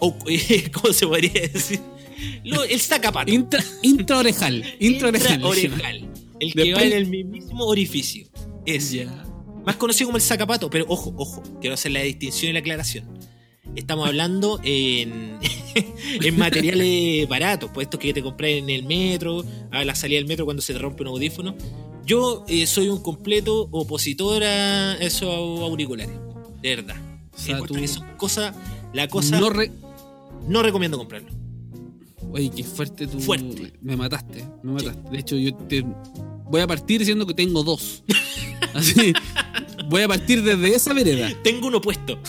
[0.00, 0.16] O-
[0.72, 1.80] ¿Cómo se podría decir?
[2.44, 3.30] Lo- el sacapato.
[3.30, 4.64] Intra, intraorejal.
[4.78, 5.34] Intraorejal.
[5.34, 6.08] Intraorejal.
[6.40, 8.26] El que Después- va en el mismísimo orificio.
[8.66, 9.06] Es Ya.
[9.64, 13.04] más conocido como el sacapato, pero ojo, ojo, quiero hacer la distinción y la aclaración.
[13.76, 15.38] Estamos hablando en,
[16.22, 20.26] en materiales baratos, pues estos que te compras en el metro, a la salida del
[20.26, 21.54] metro cuando se te rompe un audífono.
[22.04, 25.28] Yo eh, soy un completo opositor a esos
[25.60, 26.16] auriculares,
[26.62, 26.96] de verdad.
[27.32, 28.56] O sea, Encuentro tú- que son cosas,
[28.92, 29.50] la cosa, No
[30.48, 31.28] no, re- recomiendo comprarlo.
[32.32, 33.18] Oye, qué fuerte tú.
[33.20, 33.72] Fuerte.
[33.82, 35.10] Me mataste, me mataste.
[35.10, 35.84] De hecho, yo te
[36.50, 38.04] voy a partir diciendo que tengo dos.
[38.74, 39.12] Así.
[39.88, 41.28] Voy a partir desde esa vereda.
[41.42, 42.18] Tengo uno puesto.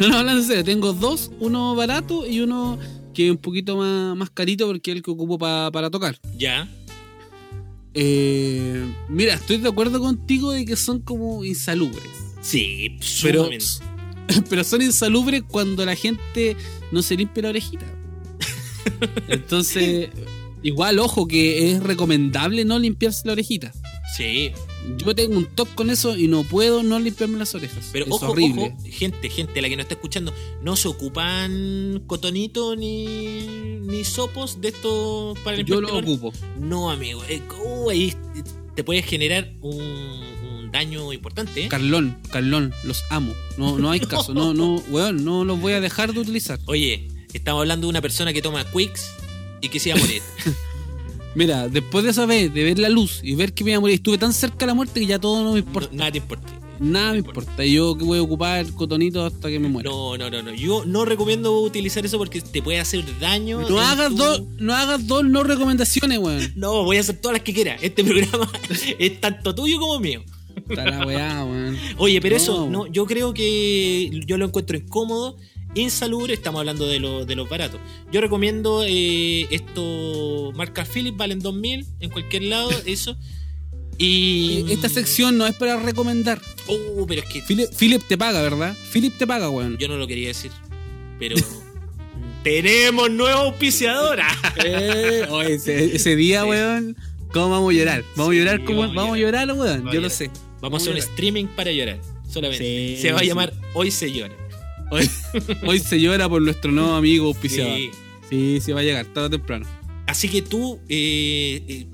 [0.00, 2.78] No, no, hablando en serio, tengo dos, uno barato y uno
[3.12, 6.16] que es un poquito más, más carito porque es el que ocupo pa- para tocar.
[6.36, 6.68] Ya.
[7.94, 12.02] Eh, mira, estoy de acuerdo contigo de que son como insalubres.
[12.40, 13.64] Sí, Pero, sumamente.
[14.50, 16.56] pero son insalubres cuando la gente
[16.92, 17.86] no se limpia la orejita.
[19.28, 20.10] Entonces,
[20.62, 23.72] igual, ojo, que es recomendable no limpiarse la orejita.
[24.16, 24.52] Sí,
[24.98, 27.90] Yo tengo un toque con eso y no puedo no limpiarme las orejas.
[27.92, 28.74] Pero es ojo, horrible.
[28.74, 34.60] ojo, gente, gente, la que nos está escuchando, no se ocupan cotonito ni, ni sopos
[34.60, 36.32] de estos para Yo limpiar lo ocupo.
[36.58, 37.22] No, amigo.
[37.28, 38.14] eh, uh, ahí
[38.74, 40.20] te puede generar un
[40.76, 41.64] daño importante.
[41.64, 41.68] ¿eh?
[41.68, 43.32] Carlón, Carlón, los amo.
[43.58, 44.32] No, no hay caso.
[44.34, 46.58] No, no, weón, no los voy a dejar de utilizar.
[46.66, 49.10] Oye, estamos hablando de una persona que toma Quicks
[49.60, 50.22] y que se va a morir.
[51.34, 53.80] Mira, después de esa vez, de ver la luz y ver que me iba a
[53.80, 55.90] morir, estuve tan cerca de la muerte que ya todo no me importa.
[55.92, 56.52] No, nada te importa.
[56.78, 57.64] Nada me importa.
[57.64, 59.90] Yo que voy a ocupar cotonito hasta que me muera.
[59.90, 60.52] No, no, no, no.
[60.54, 63.66] Yo no recomiendo utilizar eso porque te puede hacer daño.
[63.68, 66.52] No hagas tu- dos, no hagas dos no recomendaciones, weón.
[66.56, 67.76] No, voy a hacer todas las que quiera.
[67.82, 68.50] Este programa
[68.98, 70.22] es tanto tuyo como mío.
[70.68, 71.76] Está la weá, weón.
[71.98, 72.42] Oye, pero No.
[72.42, 75.36] eso, no, yo creo que yo lo encuentro incómodo,
[75.74, 77.80] insalubre, estamos hablando de, lo- de los baratos.
[78.10, 83.16] Yo recomiendo eh, esto, marca Philips, valen 2000 en cualquier lado, eso.
[83.98, 84.66] Y...
[84.70, 86.40] Esta sección no es para recomendar.
[86.68, 88.76] Oh, pero es que Philip, Philip te paga, ¿verdad?
[88.92, 89.78] Philip te paga, weón.
[89.78, 90.50] yo no lo quería decir,
[91.18, 91.36] pero...
[92.42, 94.26] ¡Tenemos nueva auspiciadora!
[94.64, 96.48] Eh, oye, ese, ese día, Sí.
[96.48, 96.96] weón,
[97.32, 98.04] ¿cómo vamos a llorar?
[98.16, 98.64] ¿Vamos Sí, a llorar?
[98.64, 98.78] ¿Cómo?
[98.80, 99.88] vamos a ¿Vamos a llorar, weón?
[99.88, 100.30] A Yo lo sé.
[100.70, 102.96] Vamos a hacer un streaming para llorar, solamente.
[102.96, 104.34] Sí, Se va a llamar Hoy se llora.
[104.90, 105.08] Hoy,
[105.66, 107.76] hoy se llora por nuestro nuevo amigo auspiciador.
[107.76, 107.90] Sí.
[108.28, 109.66] Sí, sí, va a llegar, tarde o temprano.
[110.06, 111.86] Así que tú, eh, eh,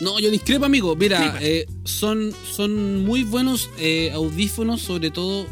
[0.00, 0.96] No, yo discrepo, amigo.
[0.96, 5.46] Mira, eh, son, son muy buenos eh, audífonos, sobre todo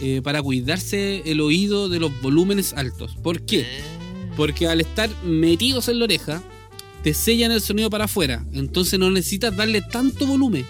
[0.00, 3.16] eh, para cuidarse el oído de los volúmenes altos.
[3.22, 3.66] ¿Por qué?
[3.66, 6.42] ah, Porque al estar metidos en la oreja,
[7.02, 8.44] te sellan el sonido para afuera.
[8.52, 10.66] Entonces no necesitas darle tanto volumen.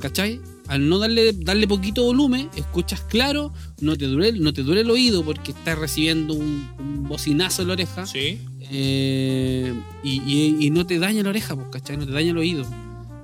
[0.00, 0.40] ¿Cachai?
[0.68, 4.90] Al no darle, darle poquito volumen, escuchas claro, no te duele, no te duele el
[4.90, 8.06] oído porque estás recibiendo un, un bocinazo en la oreja.
[8.06, 8.38] sí.
[8.72, 11.96] Eh, y, y- y no te daña la oreja, pues, ¿cachai?
[11.96, 12.64] No te daña el oído.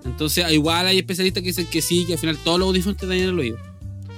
[0.05, 2.97] Entonces, ah, igual hay especialistas que dicen que sí, que al final todos los audífonos
[2.99, 3.57] te dañan el oído.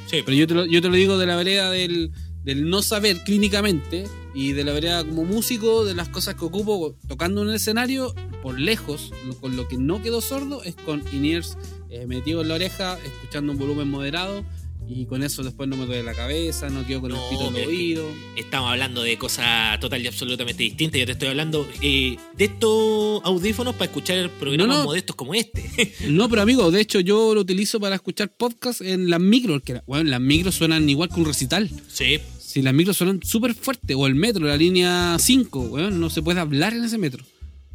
[0.06, 2.12] Sí, Pero yo te lo, yo te lo digo de la vereda del,
[2.44, 6.96] del no saber clínicamente y de la vereda como músico, de las cosas que ocupo
[7.06, 11.58] tocando en el escenario, por lejos, con lo que no quedo sordo es con in-ears
[11.90, 14.44] eh, metido en la oreja, escuchando un volumen moderado
[14.90, 17.48] y con eso después no me duele la cabeza, no quedo con No, el pito
[17.50, 18.08] en el oído.
[18.36, 20.98] Estamos hablando de cosas total y absolutamente distintas.
[20.98, 24.84] Yo te estoy hablando eh, de estos audífonos para escuchar programas No, no.
[24.84, 25.92] modestos como este.
[26.08, 29.82] No, pero amigo, de hecho yo lo utilizo para escuchar podcast en las micros, que
[29.86, 31.68] bueno, las micros suenan igual que un recital.
[31.88, 36.08] sí, Si las micros suenan súper fuerte, o el metro, la línea 5, weón, no
[36.08, 37.22] se puede hablar en ese metro.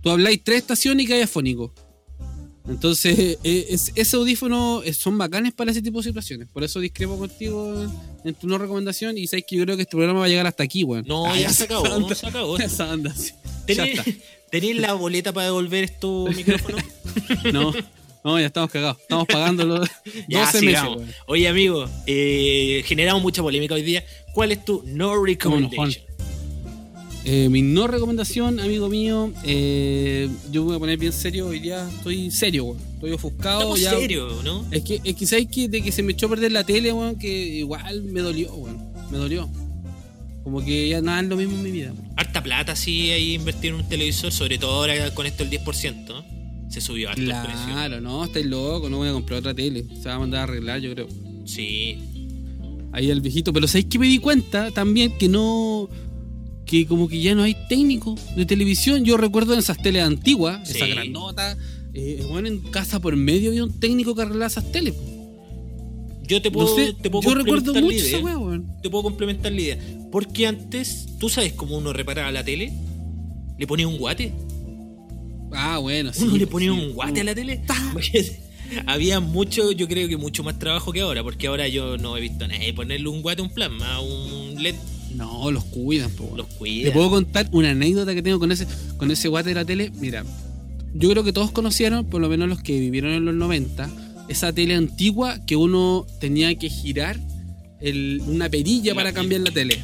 [0.01, 1.73] Tú habláis tres estaciones y hay afónico.
[2.67, 6.47] Entonces, eh, es- ese audífono eh, son bacanes para ese tipo de situaciones.
[6.51, 7.85] Por eso discrepo contigo
[8.23, 9.17] en tu no recomendación.
[9.17, 11.05] Y sabes que yo creo que este programa va a llegar hasta aquí, weón.
[11.07, 12.15] no, Ah, ya se acabó, anda.
[12.15, 12.57] se acabó.
[12.59, 13.31] Esa anda, sí.
[14.51, 16.81] ¿Tenés, la boleta para devolver estos micrófonos?
[17.53, 17.71] No,
[18.23, 18.97] no, ya estamos cagados.
[19.01, 21.07] Estamos pagando los 12 Ya, meses, weón.
[21.27, 24.03] Oye, amigo, eh, generamos mucha polémica hoy día.
[24.33, 25.93] ¿Cuál es tu no recommendation?
[27.25, 31.59] Eh, mi no recomendación, amigo mío, eh, yo me voy a poner bien serio hoy
[31.59, 31.87] día.
[31.87, 32.79] Estoy serio, weón.
[32.95, 33.59] Estoy ofuscado.
[33.59, 33.91] Estamos ya.
[33.91, 34.65] serios, ¿no?
[34.71, 36.91] Es que, es que sabes que de que se me echó a perder la tele,
[36.91, 38.77] weón, que igual me dolió, weón.
[39.09, 39.49] Me dolió.
[40.43, 41.93] Como que ya nada es lo mismo en mi vida.
[42.17, 46.25] Harta plata sí ahí invertir en un televisor, sobre todo ahora con esto el 10%.
[46.69, 47.67] Se subió harto el precio.
[47.67, 49.85] Claro, no, estáis loco, no voy a comprar otra tele.
[50.01, 51.07] Se va a mandar a arreglar, yo creo.
[51.45, 51.99] Sí.
[52.91, 53.53] Ahí el viejito.
[53.53, 55.87] Pero ¿sabéis que me di cuenta también que no.
[56.65, 59.03] Que como que ya no hay técnico de televisión.
[59.03, 60.77] Yo recuerdo en esas teles antiguas, Sí.
[60.77, 61.57] esa grandota.
[61.93, 64.93] Eh, bueno, en casa por medio había un técnico que arreglaba esas teles.
[64.93, 65.01] po.
[66.25, 68.65] Yo te No puedo, sé, te puedo yo recuerdo mucho esa weón.
[68.81, 69.77] Te puedo complementar la idea.
[70.11, 72.71] Porque antes, ¿tú sabes cómo uno reparaba la tele?
[73.59, 74.33] Le ponía un guate.
[75.51, 76.23] Ah, bueno, sí.
[76.23, 76.79] Uno le ponía sí.
[76.79, 77.61] un guate a la tele.
[78.87, 82.21] Había mucho, yo creo que mucho más trabajo que ahora, porque ahora yo no he
[82.21, 84.75] visto a nadie ponerle un guate a un plasma, un LED,
[85.15, 86.93] No, los cuidan, po, los Te cuida.
[86.93, 88.65] puedo contar una anécdota que tengo con ese,
[88.97, 89.91] con ese guate de la tele.
[89.99, 90.23] Mira,
[90.95, 93.89] yo creo que todos conocieron, por lo menos los que vivieron en los 90,
[94.29, 97.19] esa tele antigua que uno tenía que girar
[97.79, 99.79] el- una perilla La- para cambiar la tele.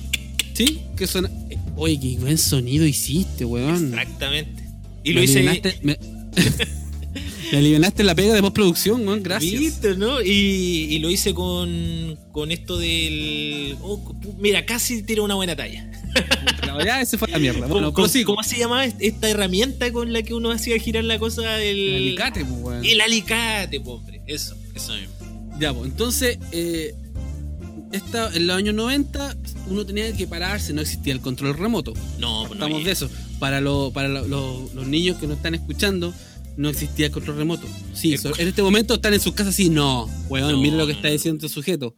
[0.53, 0.79] ¿Sí?
[0.97, 1.29] Que suena.
[1.75, 3.93] Oye, qué buen sonido hiciste, weón.
[3.93, 4.63] Exactamente.
[5.03, 5.43] Y lo hice.
[5.83, 5.97] Me,
[7.51, 9.23] me alivianaste la pega de postproducción, weón.
[9.23, 9.59] Gracias.
[9.59, 10.21] ¿Viste, no?
[10.21, 13.75] Y, y lo hice con, con esto del.
[13.81, 15.85] oh, mira, casi tiro una buena talla.
[16.85, 17.59] Ya, ese fue la mierda.
[17.63, 18.33] ¿Cómo, Bueno, cómo- prosigo.
[18.35, 21.61] cómo se llamaba est- esta herramienta con la que uno hacía girar la cosa?
[21.61, 22.85] El, El alicate, pues, weón.
[22.85, 24.21] El alicate, po, hombre.
[24.25, 25.13] Eso, eso mismo.
[25.59, 26.95] Ya, pues, entonces, eh,
[27.91, 29.35] esta, en los años 90
[29.67, 31.93] uno tenía que pararse, no existía el control remoto.
[32.17, 32.65] No, pues no.
[32.65, 33.09] Estamos de eso.
[33.39, 36.13] Para, lo- para lo- lo- los niños que nos están escuchando,
[36.59, 37.65] no existía control remoto.
[37.93, 40.85] Sí, so- en este momento están en sus casas así, no, weón, No, mire lo
[40.85, 41.95] que está diciendo este sujeto.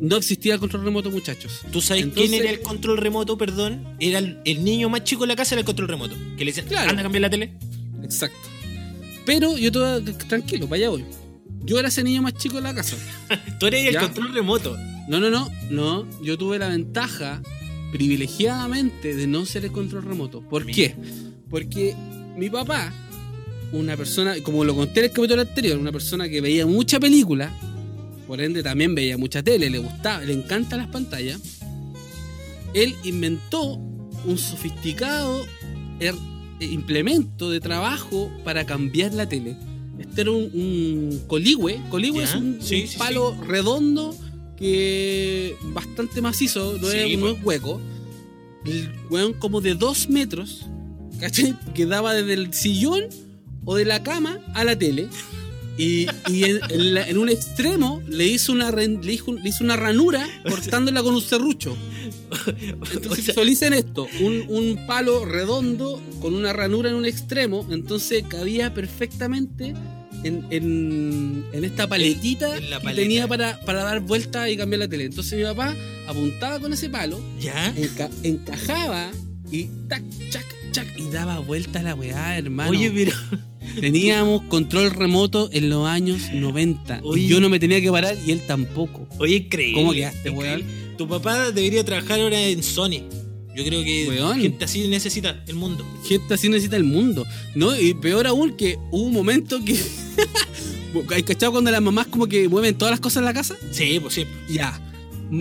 [0.00, 1.60] No existía control remoto, muchachos.
[1.72, 3.96] ¿Tú sabes Entonces- quién era el control remoto, perdón?
[3.98, 6.14] Era el, el niño más chico de la casa, era el control remoto.
[6.36, 6.90] Que le decían, Claro.
[6.90, 7.54] anda a cambiar la tele.
[8.02, 8.36] Exacto.
[9.24, 11.04] Pero yo todo tranquilo, para allá voy.
[11.64, 12.96] Yo era ese niño más chico de la casa.
[13.58, 14.76] Tú eres el control remoto.
[15.08, 16.06] No, no, no, no.
[16.22, 17.40] Yo tuve la ventaja
[17.92, 20.42] privilegiadamente de no ser el control remoto.
[20.42, 20.76] ¿Por Mira.
[20.76, 20.94] qué?
[21.50, 21.94] Porque
[22.36, 22.92] mi papá,
[23.72, 27.52] una persona, como lo conté en el capítulo anterior, una persona que veía mucha película,
[28.26, 31.40] por ende también veía mucha tele, le gustaba, le encantan las pantallas,
[32.74, 33.74] él inventó
[34.24, 35.44] un sofisticado
[36.00, 36.14] her-
[36.60, 39.56] eh, implemento de trabajo para cambiar la tele.
[39.98, 41.80] Este era un, un coligüe.
[41.90, 44.14] Coligüe es un, sí, un sí, palo redondo
[44.56, 47.36] que bastante macizo, no, Sí, es, no pues.
[47.38, 47.80] es hueco.
[48.64, 50.66] El weón como de dos metros,
[51.20, 51.54] ¿cachai?
[51.74, 53.04] Que daba desde el sillón
[53.66, 55.08] o de la cama a la tele.
[55.78, 59.62] Y, y en, en la- en un extremo le hizo una le hizo, le hizo
[59.62, 61.76] una ranura cortándola con un serrucho.
[62.46, 67.66] Entonces O sea, visualicen esto, un, un palo redondo con una ranura en un extremo,
[67.70, 69.74] entonces cabía perfectamente
[70.24, 74.80] en, en- en esta paletita en la que tenía para, para dar vuelta y cambiar
[74.80, 75.04] la tele.
[75.04, 75.74] Entonces mi papá
[76.08, 77.74] apuntaba con ese palo, ¿Ya?
[77.76, 79.10] enca- encajaba
[79.52, 82.70] y tac, chac, chac, y daba vuelta a la weá, hermano.
[82.70, 83.12] Oye, pero.
[83.80, 87.22] Teníamos control remoto en los años 90 Oye.
[87.22, 89.06] y yo no me tenía que parar y él tampoco.
[89.18, 89.80] Oye, increíble.
[89.80, 90.64] ¿Cómo quedaste, increíble.
[90.96, 93.02] Tu papá debería trabajar ahora en Sony.
[93.54, 94.40] Yo creo que Weón.
[94.40, 95.84] gente así necesita el mundo.
[96.06, 97.26] gente así necesita el mundo.
[97.54, 97.78] ¿No?
[97.78, 99.76] Y peor aún que hubo un momento que.
[101.14, 103.56] ¿Hay cachado cuando las mamás como que mueven todas las cosas en la casa?
[103.70, 104.24] Sí, pues sí.
[104.48, 104.80] Ya.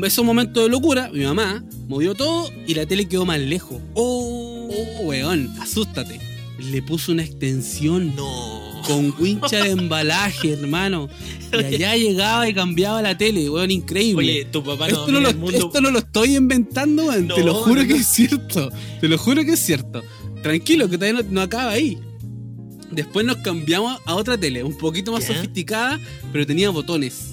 [0.03, 3.81] Esos momentos de locura, mi mamá movió todo y la tele quedó más lejos.
[3.93, 4.67] Oh,
[5.03, 6.19] weón, asústate.
[6.59, 8.81] Le puso una extensión No.
[8.87, 11.09] con wincha de embalaje, hermano.
[11.51, 14.31] Y allá llegaba y cambiaba la tele, weón, increíble.
[14.31, 15.57] Oye, tu papá no esto, no lo, el mundo.
[15.57, 17.27] esto no lo estoy inventando, weón.
[17.27, 18.71] te lo juro no, que es cierto.
[19.01, 20.01] Te lo juro que es cierto.
[20.43, 21.97] Tranquilo, que todavía no, acaba ahí.
[22.91, 25.99] Después nos cambiamos a otra tele, un poquito más sofisticada,
[26.31, 27.31] pero tenía botones.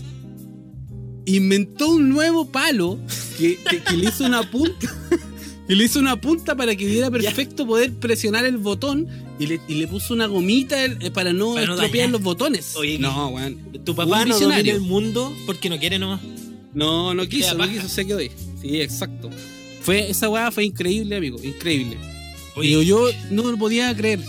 [1.26, 2.98] Inventó un nuevo palo
[3.38, 4.92] que, que- que le hizo una punta.
[5.66, 9.07] que le hizo una punta para que diera perfecto poder presionar el botón
[9.38, 12.77] y le, y le puso una gomita eh, para no Para estropear los botones.
[12.77, 13.59] Oye, no, weón.
[13.85, 16.20] Tu papá no domina el mundo porque no quiere nomás.
[16.75, 18.31] No, no quiso, no quiso, se quedó ahí.
[18.61, 19.31] Sí, exacto.
[19.83, 21.96] Fue, esa weá fue increíble, amigo, increíble.
[22.55, 24.20] Oye, Digo, yo no lo podía creer.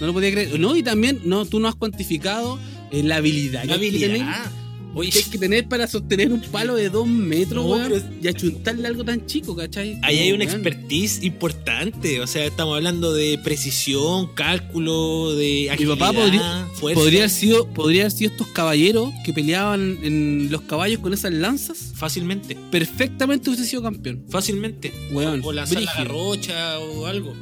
[0.00, 0.58] No lo podía creer.
[0.58, 2.58] No, y también, no, tú no has cuantificado
[2.90, 4.50] eh, la habilidad la que habilidad.
[4.98, 8.26] Oye, que hay que tener para sostener un palo de dos metros, No, weón, y
[8.28, 9.98] achuntarle algo tan chico, ¿cachai?
[10.02, 10.56] ahí hay una weón.
[10.56, 12.20] expertise importante.
[12.20, 17.00] O sea, estamos hablando de precisión, cálculo, de Mi agilidad, papá podría, fuerza.
[17.00, 21.32] podría, haber sido, podría haber sido estos caballeros que peleaban en los caballos con esas
[21.32, 21.92] lanzas.
[21.94, 22.56] Fácilmente.
[22.70, 24.24] Perfectamente hubiese sido campeón.
[24.28, 24.92] Fácilmente.
[25.12, 27.34] Weón, O lanzar la garrocha o algo.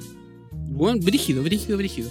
[0.52, 2.10] Bueno, brígido, brígido, brígido.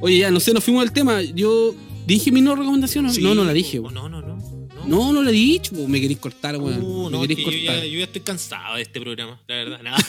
[0.00, 1.22] Oye, ya, no sé, nos fuimos del tema.
[1.22, 1.74] Yo
[2.06, 3.06] dije mi no recomendación.
[3.06, 3.14] o no?
[3.14, 3.80] Sí, no, no la dije.
[3.80, 4.33] No, no, no.
[4.86, 6.80] No No, lo he dicho, me queréis cortar, weón.
[6.82, 9.82] Uh, no, queréis yo, ya, yo ya estoy cansado de este programa, la verdad.
[9.82, 9.96] nada.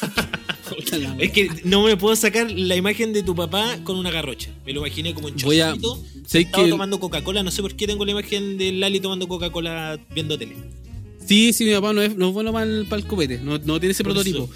[1.20, 4.50] Es que no me puedo sacar la imagen de tu papá con una garrocha.
[4.66, 7.44] Me lo imaginé como a- chorcito, estaba que- tomando Coca-Cola.
[7.44, 10.56] No sé por qué tengo la imagen de Lali tomando Coca-Cola viendo tele.
[11.24, 13.58] Sí, sí, mi papá no es, no es bueno para el, para el copete, no,
[13.60, 14.50] no tiene ese Por prototipo.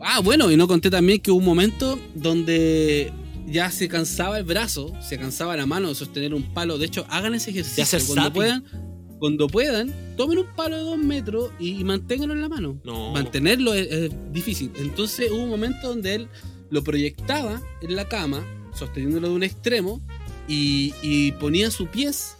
[0.00, 3.12] Ah, bueno, y no conté también que hubo un momento donde
[3.46, 6.78] ya se cansaba el brazo, se cansaba la mano de sostener un palo.
[6.78, 8.32] De hecho, hagan ese ejercicio cuando zapping.
[8.34, 8.64] puedan.
[9.18, 12.78] Cuando puedan, tomen un palo de dos metros y, manténganlo en la mano.
[12.84, 13.12] No.
[13.12, 14.70] Mantenerlo es, es difícil.
[14.76, 16.28] Entonces hubo un momento donde él
[16.70, 20.02] lo proyectaba en la cama, sosteniéndolo de un extremo,
[20.48, 22.36] y, y ponía sus pies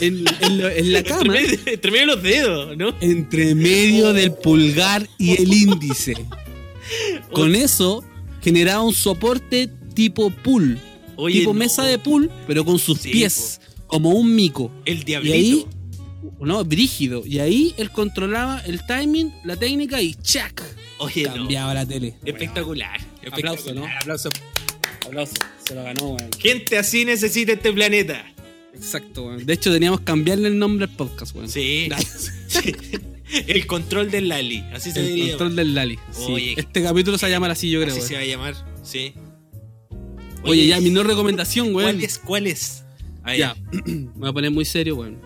[0.00, 2.94] en, en lo- en la Entre cama medio, entre medio de los dedos, ¿no?
[3.00, 6.14] entre medio del pulgar y el índice.
[7.32, 8.04] Con eso
[8.42, 10.78] generaba un soporte tipo pool,
[11.16, 14.70] Oye, tipo no, mesa de pool, pero con sus Sí, pies, como un mico.
[14.84, 15.34] El Y diablito.
[15.34, 15.66] ahí,
[16.40, 17.22] no, brígido.
[17.26, 20.62] Y ahí él controlaba el timing, la técnica y ¡chac!
[20.98, 21.34] Oye, no.
[21.34, 22.16] Cambiaba la tele.
[22.24, 23.00] Espectacular.
[23.22, 23.52] espectacular.
[23.52, 23.86] Aplauso, ¿no?
[24.00, 24.28] Aplauso.
[25.06, 25.34] Aplauso.
[25.66, 26.30] Se lo ganó, weón.
[26.38, 28.24] Gente así necesita este planeta.
[28.74, 29.44] Exacto, weón.
[29.44, 31.48] De hecho, teníamos que cambiarle el nombre al podcast, weón.
[31.48, 31.88] Sí.
[33.48, 34.60] El control del Lali.
[34.72, 35.28] Así se El diría.
[35.30, 35.98] control del Lali.
[36.12, 36.32] sí.
[36.32, 37.90] Oye, este capítulo se va a llamar así, yo creo.
[37.92, 38.08] Así weón.
[38.08, 38.54] se va a llamar.
[38.84, 39.14] Sí.
[40.44, 41.92] Oye, ya, mi no recomendación, weón.
[41.94, 42.18] ¿Cuál es?
[42.18, 42.83] ¿Cuál es?
[43.24, 43.56] Ah, Ya,
[43.86, 45.18] me voy a poner muy serio, weón.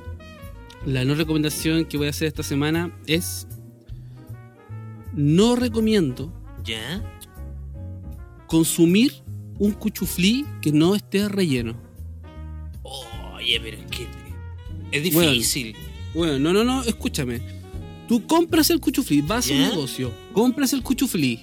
[0.87, 3.46] La no recomendación que voy a hacer esta semana es.
[5.14, 6.32] No recomiendo
[6.64, 7.02] ¿Ya?
[8.46, 9.12] consumir
[9.58, 11.76] un cuchuflí que no esté relleno.
[12.82, 14.06] Oye, pero es que.
[14.92, 15.32] Es Bueno.
[15.32, 15.74] difícil.
[16.14, 17.40] Bueno, no, no, no, escúchame.
[18.06, 21.40] Tú compras el cuchuflí, vas a un negocio, compras el cuchuflí,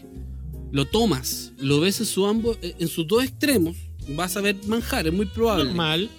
[0.72, 3.76] lo tomas, lo ves en, su ambos, en sus dos extremos,
[4.10, 5.66] vas a ver manjar, es muy probable.
[5.66, 6.10] Normal.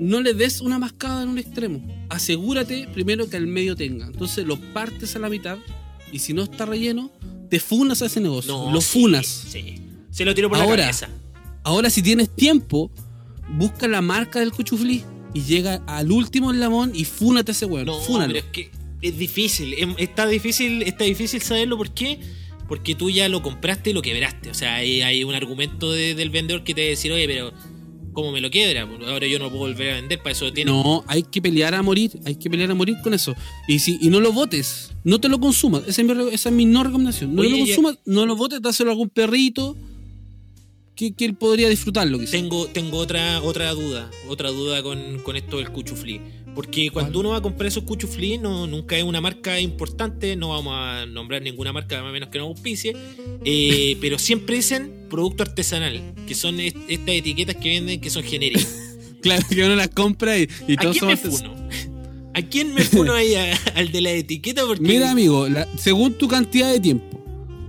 [0.00, 1.80] No le des una mascada en un extremo.
[2.08, 4.06] Asegúrate primero que al medio tenga.
[4.06, 5.58] Entonces lo partes a la mitad
[6.12, 7.10] y si no está relleno,
[7.48, 8.52] te funas a ese negocio.
[8.52, 9.26] No, lo sí, funas.
[9.26, 9.76] Sí.
[10.10, 10.70] Se lo tiro por Ahora.
[10.76, 11.08] la cabeza.
[11.62, 12.90] Ahora si tienes tiempo,
[13.50, 17.86] busca la marca del cuchuflí y llega al último eslabón y fúnate a ese weón.
[17.86, 18.32] No, Fúnalo.
[18.32, 18.70] pero es que
[19.02, 19.74] es difícil.
[19.78, 21.76] em- Está difícil, está difícil saberlo.
[21.76, 22.18] ¿Por qué?
[22.68, 24.50] Porque tú ya lo compraste y lo quebraste.
[24.50, 27.26] O sea, hay, hay un argumento de- del vendedor que te va a decir, oye,
[27.26, 27.52] pero
[28.20, 28.88] ¿cómo me lo quiebra?
[29.08, 30.70] Ahora yo no puedo volver a vender, para eso tiene.
[30.70, 33.34] No, hay que pelear a morir, hay que pelear a morir con eso.
[33.68, 35.82] Y si y no lo votes, no te lo consumas.
[35.86, 37.34] Esa es mi, esa es mi no recomendación.
[37.34, 39.76] No Oye, lo ya- consumas, no lo votes, dáselo a algún perrito
[40.94, 42.18] que, que él podría disfrutarlo.
[42.18, 42.32] quizás.
[42.32, 46.20] Tengo, tengo otra, otra duda, otra duda con, con esto del cuchuflí.
[46.54, 47.20] Porque cuando ¿Cuál?
[47.20, 51.06] uno va a comprar esos cuchuflí, no, nunca es una marca importante, no vamos a
[51.06, 52.94] nombrar ninguna marca, a menos que no auspicie,
[53.44, 58.22] eh, pero siempre dicen producto artesanal, que son est- estas etiquetas que venden que son
[58.22, 58.68] genéricas.
[59.20, 61.54] Claro, que uno las compra y, y ¿A todos quién me somos- funo?
[62.32, 63.34] ¿A quién me funo ahí?
[63.34, 64.64] A- ¿Al de la etiqueta?
[64.64, 67.22] Porque Mira, amigo, la- según tu cantidad de tiempo,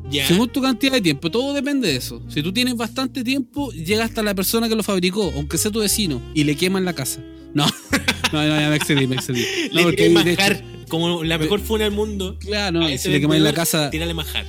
[0.10, 2.22] ya, según tu cantidad de tiempo, todo depende de eso.
[2.30, 5.80] Si tú tienes bastante tiempo, llega hasta la persona que lo fabricó, aunque sea tu
[5.80, 7.22] vecino, y le queman la casa.
[7.54, 7.65] No,
[8.32, 9.44] no, no, ya me excedí, me excedí.
[9.72, 12.38] No, le porque hecho- manjar como la mejor funa del mundo.
[12.39, 14.46] claro, no, si le quemáis la casa, Tírale manjar.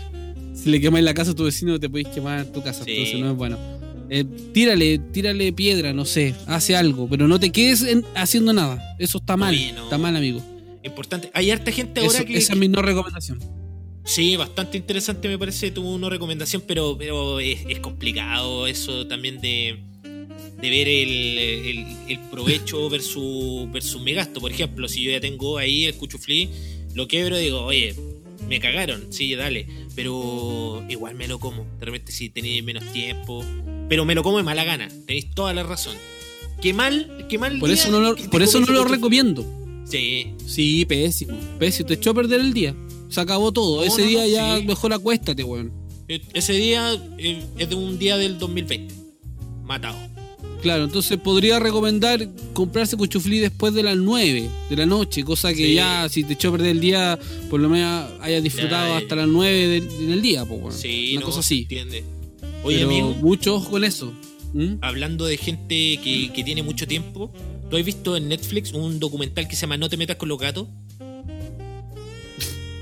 [0.55, 2.90] si le quemáis la casa a tu vecino, te podéis quemar tu casa, Sí.
[2.92, 3.59] entonces no es bueno.
[4.11, 8.83] Eh, tírale, tírale piedra, no sé, hace algo, pero no te quedes en- haciendo nada.
[8.99, 9.85] Eso está mal, Oye, no.
[9.85, 10.42] está mal, amigo.
[10.83, 11.31] Importante.
[11.33, 12.37] Hay harta gente ahora Eso- que.
[12.37, 13.38] esa es mi no recomendación.
[14.05, 19.40] Sí, bastante interesante me parece tu no recomendación, pero, pero es, es complicado eso también
[19.40, 19.79] de,
[20.62, 24.40] de ver el, el- el provecho versus, versus mi gasto.
[24.40, 26.48] Por ejemplo, si yo ya tengo ahí el cuchuflí,
[26.94, 27.94] lo quebro y digo, oye,
[28.48, 31.66] me cagaron, sí, dale, pero igual me lo como.
[31.79, 33.44] De repente si tenéis menos tiempo,
[33.88, 35.96] pero me lo como de mala gana, tenéis toda la razón.
[36.61, 37.59] Qué mal, qué mal.
[37.59, 39.44] Por día eso no lo, por eso no lo recomiendo.
[39.85, 41.37] Sí, Sí, pésimo.
[41.59, 41.88] Pésimo.
[41.88, 42.75] Te echó a perder el día.
[43.09, 43.77] Se acabó todo.
[43.77, 44.64] No, Ese no, día ya sí.
[44.64, 45.72] mejor acuéstate, weón.
[46.09, 48.94] e- ese día eh, es de un día del 2020.
[49.64, 49.98] Matado.
[50.62, 55.66] Claro, entonces podría recomendar comprarse cuchuflí después de las 9 de la noche, cosa que
[55.66, 55.75] Sí.
[55.75, 57.18] ya si te echó a perder el día,
[57.51, 60.77] por lo menos hayas disfrutado Ya, hasta las 9 del, del día, pues.
[60.77, 61.62] Sí, Una no, cosa así.
[61.62, 62.05] entiende.
[62.62, 64.12] Oye, Pero amigo, mucho ojo con eso.
[64.55, 64.75] ¿Mm?
[64.83, 67.33] hablando de gente que, que tiene mucho tiempo,
[67.71, 70.38] ¿tú has visto en Netflix un documental que se llama No te metas con los
[70.38, 70.69] gatos?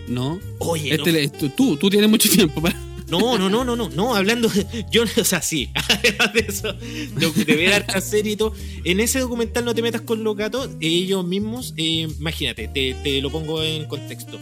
[0.08, 0.40] ¿No?
[0.58, 2.76] Oye, Este, le- tú, tú, tú tienes mucho tiempo para...
[3.10, 6.72] no, no, no, no, no, no, hablando, de- yo, o sea, sí, además de eso,
[6.72, 8.54] de, de ver harta serie y todo,
[8.84, 13.20] en ese documental No te metas con los gatos, ellos mismos, eh, imagínate, te, te
[13.20, 14.38] lo pongo en contexto.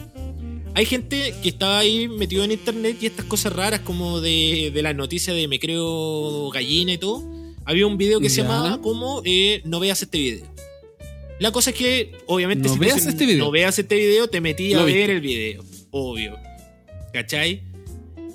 [0.75, 4.81] Hay gente que estaba ahí metido en internet y estas cosas raras como de, de
[4.83, 7.23] las noticias de me creo gallina y todo.
[7.65, 10.45] Había un video que se llamaba como eh, no veas este video.
[11.39, 13.45] La cosa es que, obviamente, No te veas este video.
[13.45, 15.11] no veas este video, te metí a Lo ver viste.
[15.13, 15.63] el video.
[15.91, 16.35] Obvio.
[17.13, 17.63] ¿Cachai?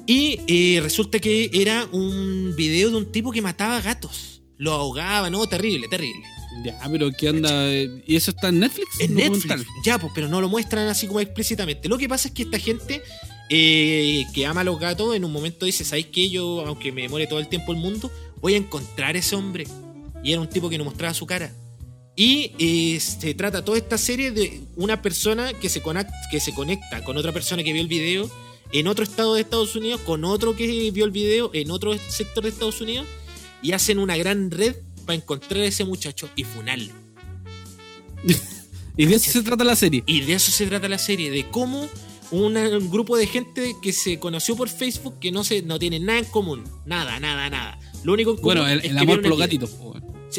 [0.06, 4.42] Y eh, resulta que era un video de un tipo que mataba gatos.
[4.58, 5.46] Lo ahogaba, ¿no?
[5.46, 6.22] Terrible, terrible.
[6.62, 7.72] Ya, pero ¿qué onda?
[7.72, 9.00] ¿Y eso está en Netflix?
[9.00, 9.14] En.
[9.14, 9.66] Netflix.
[9.84, 11.88] Ya, pues, pero no lo muestran así como explícitamente.
[11.88, 13.02] Lo que pasa es que esta gente
[13.48, 16.30] eh, que ama a los gatos en un momento dice, ¿sabes qué?
[16.30, 19.66] Yo, aunque me muere todo el tiempo el mundo, voy a encontrar a ese hombre.
[20.22, 21.52] Y era un tipo que no mostraba su cara.
[22.16, 25.82] Y eh, se trata toda esta serie de una persona que se,
[26.30, 28.30] que se conecta con otra persona que vio el video
[28.74, 32.44] en otro estado de Estados Unidos, con otro que vio el video en otro sector
[32.44, 33.06] de Estados Unidos,
[33.62, 36.92] y hacen una gran red para encontrar a ese muchacho y funarlo.
[38.96, 40.04] Y de eso se trata la serie.
[40.06, 41.88] Y de eso se trata la serie, de cómo
[42.30, 45.98] una- un grupo de gente que se conoció por Facebook que no se no tiene
[45.98, 47.76] nada en común, nada, nada, nada.
[48.04, 49.70] Lo único en común Bueno, el, es el amor por los gatitos.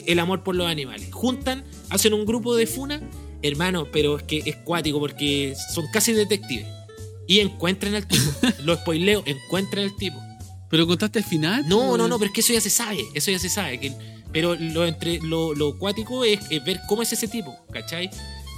[0.05, 1.09] El amor por los animales.
[1.11, 3.01] Juntan, hacen un grupo de funa,
[3.41, 6.65] hermano, pero es que es cuático porque son casi detectives.
[7.27, 8.23] Y encuentran al tipo.
[8.63, 10.19] Lo spoileo, encuentran al tipo.
[10.69, 11.67] Pero contaste el final.
[11.67, 12.19] No, no, no, weón.
[12.19, 13.79] pero es que eso ya se sabe, eso ya se sabe.
[13.79, 13.93] Que,
[14.31, 18.09] pero lo, entre, lo, lo cuático es, es ver cómo es ese tipo, ¿cachai?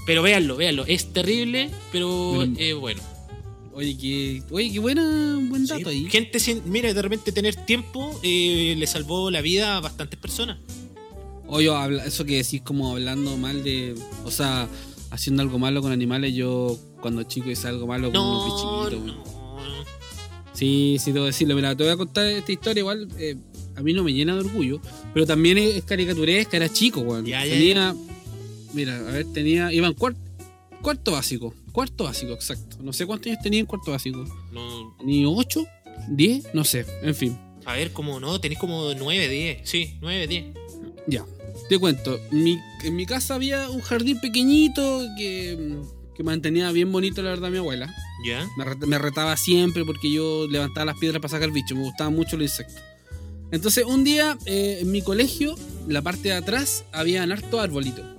[0.05, 3.01] Pero véanlo, véanlo, es terrible, pero eh, bueno.
[3.74, 5.03] Oye, qué, oye, qué buena,
[5.49, 6.07] buen Sí, dato ahí.
[6.09, 10.57] Gente, sin, mira, de repente tener tiempo eh, le salvó la vida a bastantes personas.
[11.45, 11.70] Oye,
[12.05, 13.95] eso que decís como hablando mal de.
[14.26, 14.68] O sea,
[15.11, 16.34] haciendo algo malo con animales.
[16.34, 19.05] Yo cuando chico hice algo malo con No, unos bichitos.
[19.05, 19.24] no.
[20.53, 21.55] Sí, sí, debo decirlo.
[21.55, 22.82] Mira, te voy a contar esta historia.
[22.82, 23.36] Igual eh,
[23.76, 24.82] a mí no me llena de orgullo.
[25.14, 27.26] Pero también es, es caricaturesca, era chico, weón.
[27.26, 27.95] Ya, tenía.
[28.74, 29.72] Mira, a ver, tenía.
[29.72, 30.20] Iba en cuarto,
[30.82, 31.53] cuarto básico.
[31.72, 32.78] Cuarto básico, exacto.
[32.82, 34.26] No sé cuántos años tenía en cuarto básico.
[34.51, 34.95] no.
[35.03, 35.66] Ni ocho,
[36.10, 36.86] diez, no sé.
[37.03, 37.38] En fin.
[37.66, 39.60] A ver, como no, tenéis como 9, 10.
[39.70, 40.45] Sí, 9, 10.
[41.05, 41.24] Ya,
[41.70, 42.20] te cuento.
[42.32, 45.76] Mi- en mi casa había un jardín pequeñito que,
[46.18, 47.93] que mantenía bien bonito, la verdad, mi abuela.
[48.26, 48.45] ¿Ya?
[48.57, 51.78] Me, ret- me retaba siempre porque yo levantaba las piedras para sacar bichos.
[51.78, 52.82] Me gustaban mucho los insectos.
[53.51, 55.55] Entonces, un día eh, en mi colegio,
[55.88, 58.16] la parte de atrás, había harto arbolito.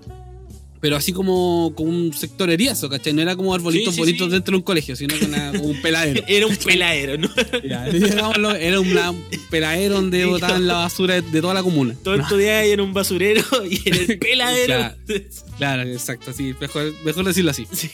[0.80, 3.12] Pero así como, como un sector eriazo, ¿cachai?
[3.12, 4.32] No era como arbolitos Sí, sí, bonitos sí.
[4.32, 6.22] dentro de un colegio, sino que era como un peladero.
[6.28, 7.28] Era un peladero, ¿no?
[7.92, 11.96] Digámoslo, era un, la- un peladero donde botaban la basura de, de toda la comuna.
[12.04, 12.24] Todo No.
[12.26, 14.66] ahí en un basurero y en el peladero.
[14.66, 14.94] Claro.
[15.58, 17.66] Claro, exacto, sí, mejor, mejor decirlo así.
[17.72, 17.90] Sí.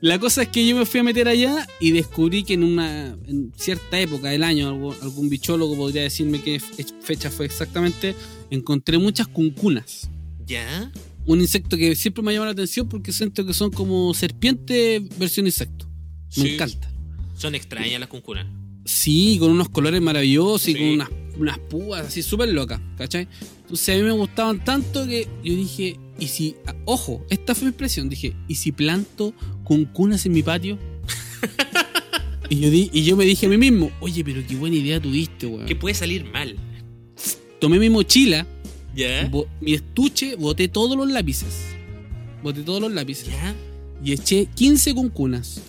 [0.00, 3.16] La cosa es que yo me fui a meter allá y descubrí que en una
[3.26, 8.14] en cierta época del año, algún, algún bichólogo podría decirme qué fe- fecha fue exactamente,
[8.50, 10.08] encontré muchas cuncunas.
[10.46, 10.90] ¿Ya?
[11.30, 15.00] Un insecto que siempre me ha llamado la atención porque siento que son como serpiente
[15.16, 15.88] versión insecto.
[16.36, 16.54] Me Sí.
[16.54, 16.92] encanta.
[17.36, 18.48] Son extrañas las cuncunas.
[18.84, 21.08] Sí, con unos colores maravillosos y con unas,
[21.38, 23.28] unas púas así súper locas, ¿cachai?
[23.60, 27.66] Entonces a mí me gustaban tanto que yo dije, ¿y si, ah, ojo, esta fue
[27.66, 30.80] mi impresión, dije, ¿y si planto cuncunas en mi patio?
[32.50, 35.00] y, yo di, y yo me dije a mí mismo, oye, pero qué buena idea
[35.00, 35.66] tuviste, weón.
[35.66, 36.56] Que puede salir mal.
[37.60, 38.48] Tomé mi mochila,
[38.94, 39.30] ¿Ya?
[39.60, 41.66] mi estuche, boté todos los lápices.
[42.42, 43.28] Boté todos los lápices.
[43.28, 43.54] ¿Ya?
[44.02, 45.60] Y eché 15 cuncunas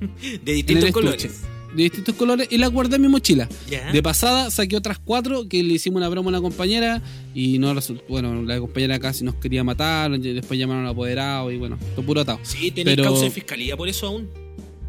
[0.44, 0.92] De distintos estuche.
[0.92, 1.40] colores.
[1.74, 3.48] De distintos colores y las guardé en mi mochila.
[3.70, 3.92] ¿Ya?
[3.92, 7.02] De pasada saqué otras cuatro que le hicimos una broma a una compañera
[7.34, 8.02] y no resultó.
[8.08, 12.04] Bueno, la compañera casi nos quería matar, y después llamaron al apoderado y bueno, todo
[12.06, 12.38] puro atado.
[12.42, 14.28] Sí, tenéis Pero- causa de fiscalía por eso aún.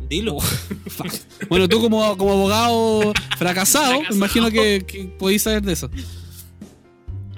[0.09, 0.39] Dilo.
[0.87, 1.11] Fuck.
[1.49, 4.15] Bueno, tú como, como abogado fracasado, Fracasado.
[4.15, 5.89] imagino que, que podéis saber de eso.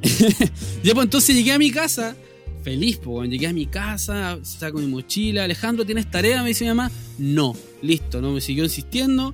[0.83, 2.15] ya pues entonces llegué a mi casa,
[2.63, 3.29] feliz, pues, weón.
[3.29, 6.41] llegué a mi casa, saco mi mochila, Alejandro, ¿tienes tarea?
[6.41, 9.33] Me dice mi mamá, no, listo, no me siguió insistiendo,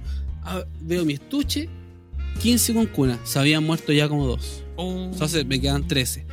[0.49, 1.67] Ah, veo mi estuche,
[2.41, 4.63] 15 con cuna, se habían muerto ya como dos.
[4.77, 6.25] Oh, Entonces me quedan 13.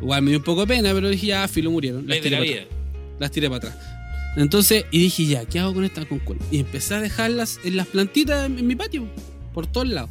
[0.00, 2.06] Igual me dio un poco de pena, pero dije, ya, filo, murieron.
[2.06, 2.66] Las tiré, la para atrás,
[3.20, 3.76] las tiré para atrás.
[4.36, 6.42] Entonces, y dije, ya, ¿qué hago con estas concunas?
[6.50, 9.06] Y empecé a dejarlas en las plantitas en mi patio,
[9.52, 10.10] por todos lados.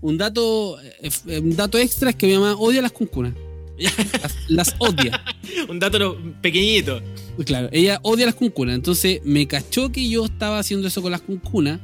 [0.00, 3.34] Un dato, eh, eh, un dato extra es que mi mamá odia las cuncunas.
[3.78, 5.22] Las, las odia.
[5.68, 7.00] Un dato no- pequeñito.
[7.44, 8.74] Claro, ella odia las cuncunas.
[8.74, 11.80] Entonces me cachó que yo estaba haciendo eso con las cuncunas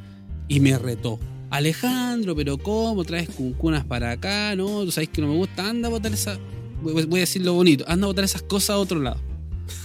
[0.49, 1.21] y me retó.
[1.51, 4.57] Alejandro, pero ¿cómo traes cuncunas para acá?
[4.57, 5.69] No, tú sabes que no me gusta.
[5.69, 6.37] Anda a botar esa.
[6.83, 7.85] Voy a decir lo bonito.
[7.87, 9.21] Anda a botar esas cosas a otro lado.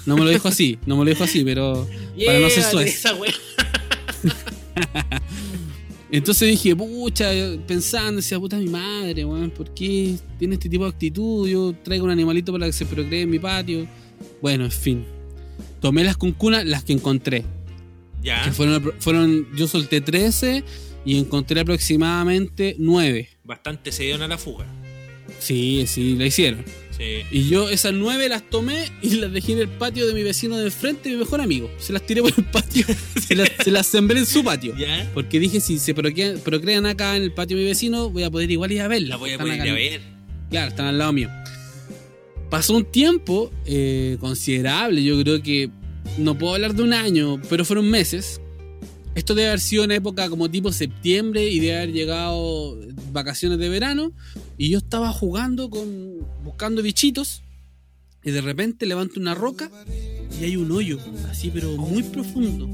[0.06, 1.88] No me lo dijo así, no me lo dijo así, pero.
[2.26, 3.04] Para no ser suez.
[6.12, 7.30] Entonces dije, pucha,
[7.68, 11.48] pensando, decía, puta mi madre, weón, ¿por qué tiene este tipo de actitud?
[11.48, 13.88] Yo traigo un animalito para que se procree en mi patio.
[14.42, 15.06] Bueno, en fin.
[15.80, 17.46] Tomé las cuncunas, las que encontré.
[18.24, 18.44] Ya.
[18.44, 20.64] Que fueron, fueron, yo solté 13
[21.06, 23.30] y encontré aproximadamente 9.
[23.44, 24.66] Bastante se dieron a la fuga.
[25.40, 26.66] Sí, sí, la hicieron.
[27.00, 27.24] Sí.
[27.32, 30.58] Y yo esas nueve las tomé y las dejé en el patio de mi vecino
[30.58, 31.72] de enfrente, mi mejor amigo.
[31.80, 32.86] Se las tiré por el patio,
[33.28, 34.76] se, las, se las sembré en su patio.
[34.78, 35.10] ¿Ya?
[35.14, 38.30] Porque dije, si se procrean, procrean acá en el patio de mi vecino, voy a
[38.30, 39.10] poder igual ir a verlas.
[39.10, 40.02] La voy a poder ir a ver.
[40.50, 41.30] Claro, están al lado mío.
[42.50, 45.70] Pasó un tiempo eh, considerable, yo creo que
[46.18, 48.42] no puedo hablar de un año, pero fueron meses.
[49.16, 52.78] Esto debe haber sido en época como tipo septiembre y debe haber llegado
[53.12, 54.14] vacaciones de verano.
[54.58, 56.26] Y yo estaba jugando con.
[56.50, 57.42] Buscando bichitos.
[58.24, 59.72] Y de repente levanto una roca
[60.40, 62.68] y hay un hoyo, así pero muy profundo.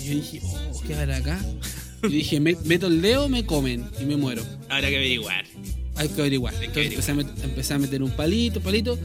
[0.00, 1.40] Y yo dije, oh, ¿qué habrá acá?
[2.04, 4.42] Y dije, "Me- meto el dedo, me comen y me muero.
[4.68, 5.46] Habrá que averiguar.
[5.96, 6.54] Hay que averiguar.
[6.56, 8.98] Hay que Entonces empecé, a met- empecé a meter un palito, palito.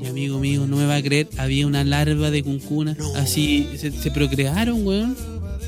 [0.00, 2.94] Y amigo mío, no me va a creer, había una larva de cuncuna.
[2.98, 3.14] No.
[3.16, 5.14] Así se, se procrearon, weón.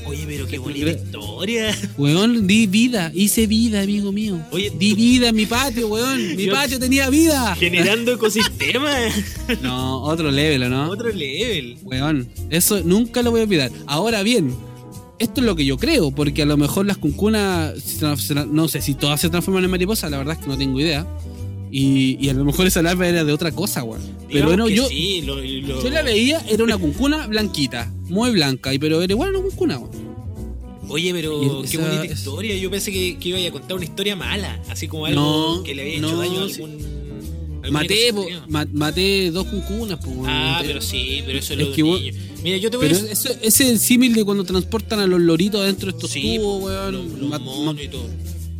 [0.09, 1.77] Oye, pero qué bonita historia.
[1.97, 4.39] Weón, di vida, hice vida, amigo mío.
[4.51, 6.35] Oye, di tú- vida en mi patio, weón.
[6.35, 7.55] Mi Yo- patio tenía vida.
[7.55, 9.13] Generando ecosistemas.
[9.61, 10.89] No, otro level, ¿o ¿no?
[10.89, 11.77] Otro level.
[11.83, 13.71] Weón, eso nunca lo voy a olvidar.
[13.87, 14.53] Ahora bien,
[15.19, 17.73] esto es lo que yo creo, porque a lo mejor las cuncunas,
[18.51, 21.05] no sé si todas se transforman en mariposas, la verdad es que no tengo idea.
[21.71, 24.01] Y, y a lo mejor esa larva era de otra cosa, weón.
[24.31, 28.73] Pero bueno, yo, sí, lo- lo- yo la veía, era una cuncuna blanquita, muy blanca,
[28.73, 29.91] y pero era igual una cuncuna, weón.
[30.89, 32.55] Oye, pero qué bonita historia.
[32.57, 35.19] Yo pensé que, que iba a contar una historia mala, así como algo
[35.57, 36.99] No, que le había hecho no, daño a algún.
[37.71, 38.11] Maté,
[38.71, 40.23] maté dos cuncunas, po.
[40.25, 42.01] Ah, pero sí, pero eso es Es lo que vos-.
[42.43, 43.31] Mira, yo te voy Pero a decir.
[43.31, 46.37] eso, ese es el símil de cuando transportan a los loritos adentro de estos Sí,
[46.37, 46.93] tubos, weón.
[46.93, 48.09] los, los y todo.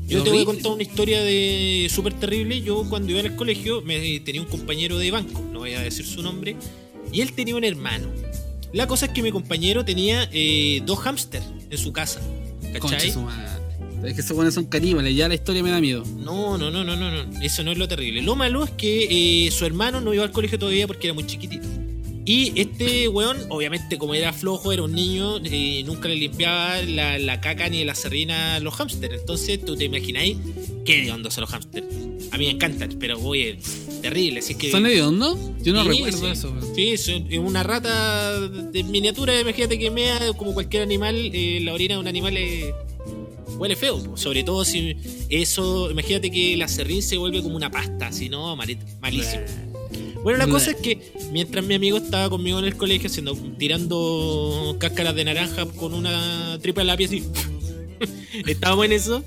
[0.08, 2.62] Yo te voy a contar una historia de súper terrible.
[2.62, 6.06] Yo cuando iba al colegio me tenía un compañero de banco, no voy a decir
[6.06, 6.56] su nombre,
[7.12, 8.08] y él tenía un hermano.
[8.74, 12.20] La cosa es que mi compañero tenía eh, dos hámsters en su casa.
[12.74, 13.14] ¿Cachai?
[14.04, 16.04] Es que esos buenos son caníbales, ya la historia me da miedo.
[16.18, 17.42] No, no, no, no, no, no.
[17.42, 18.22] Eso no es lo terrible.
[18.22, 21.26] Lo malo es que eh, su hermano no iba al colegio todavía porque era muy
[21.26, 21.68] chiquitito.
[22.30, 27.18] Y este weón, obviamente como era flojo, era un niño, eh, nunca le limpiaba la,
[27.18, 29.22] la caca ni la serrina a los hámsters.
[29.22, 30.38] Entonces tú te imagináis
[30.86, 31.88] qué onda son los hámsters.
[32.32, 33.58] A mí me encantan, pero oye,
[34.04, 34.42] terrible.
[34.42, 35.40] Así es que, ¿Son hediondos?
[35.64, 36.26] Yo no Sí, recuerdo sí.
[36.32, 36.54] eso.
[36.76, 41.96] Sí, es una rata de miniatura, imagínate que mea como cualquier animal, eh, la orina
[41.96, 42.72] de un animal eh,
[43.58, 44.96] huele feo, sobre todo si
[45.30, 49.42] eso, imagínate que la serrín se vuelve como una pasta, si no, malísimo.
[50.24, 50.54] Bueno, la Bleh.
[50.54, 55.24] cosa es que mientras mi amigo estaba conmigo en el colegio haciendo, tirando cáscaras de
[55.24, 57.24] naranja con una tripa lápiz así,
[58.48, 59.24] estábamos en eso,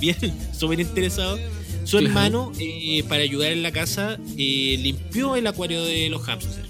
[0.00, 0.16] bien,
[0.58, 1.38] súper interesado.
[1.84, 6.68] Su hermano, eh, para ayudar en la casa, eh, limpió el acuario de los hámsters.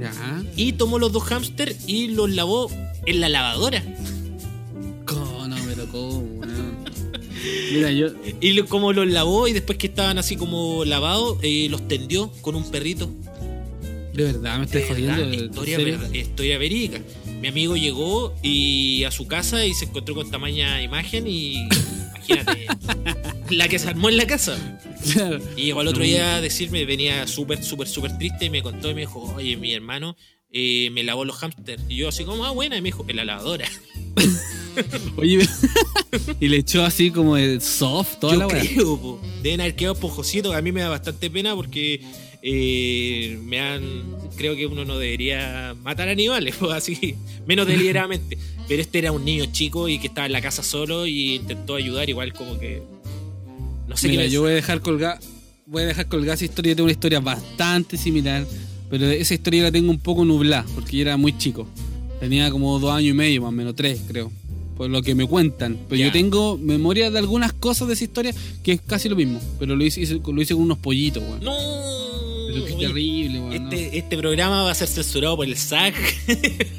[0.00, 0.42] Ya.
[0.56, 2.70] Y tomó los dos hámsters y los lavó
[3.04, 3.82] en la lavadora.
[7.72, 8.08] Mira, yo.
[8.40, 12.30] Y lo- como los lavó y después que estaban así como lavados, eh, los tendió
[12.40, 13.10] con un perrito.
[14.12, 15.16] De verdad, me estoy De jodiendo.
[15.16, 17.00] verdad, ¿en historia, ver- historia verídica.
[17.40, 21.66] Mi amigo llegó y a su casa y se encontró con tamaña imagen y
[22.14, 22.66] imagínate
[23.50, 24.78] la que se armó en la casa.
[25.12, 25.40] Claro.
[25.56, 26.04] Y llegó al otro No.
[26.06, 29.56] día a decirme, venía súper, súper, súper triste y me contó y me dijo, oye,
[29.56, 30.16] mi hermano
[30.52, 31.82] eh, me lavó los hámsters.
[31.88, 33.66] Y yo así como, ah, buena, y me dijo, en la lavadora.
[35.16, 35.46] Oye,
[36.40, 39.20] y le echó así como de soft toda Yo la creo, po.
[39.42, 40.54] deben haber quedado esponjositos.
[40.54, 42.00] A mí me da bastante pena porque
[42.42, 43.82] eh, me han.
[44.36, 48.38] Creo que uno no debería matar animales, po, así, menos deliberadamente.
[48.68, 51.74] Pero este era un niño chico y que estaba en la casa solo y intentó
[51.74, 52.82] ayudar, igual como que.
[53.88, 55.18] No sé Mira, qué yo voy a dejar colgar.
[55.66, 56.74] Voy a dejar colgar esa historia.
[56.74, 58.46] Tengo una historia bastante similar.
[58.90, 60.66] Pero esa historia la tengo un poco nublada.
[60.74, 61.66] Porque yo era muy chico.
[62.22, 64.30] Tenía como dos años y medio, más o menos tres, creo.
[64.76, 65.76] Por lo que me cuentan.
[65.88, 69.40] Pero yo tengo memoria de algunas cosas de esa historia que es casi lo mismo.
[69.58, 71.42] Pero lo hice, lo hice con unos pollitos, weón.
[71.42, 71.52] No.
[72.46, 73.64] Qué Oye, terrible, weón.
[73.64, 73.72] ¿no?
[73.72, 75.96] Este, este programa va a ser censurado por el SAC.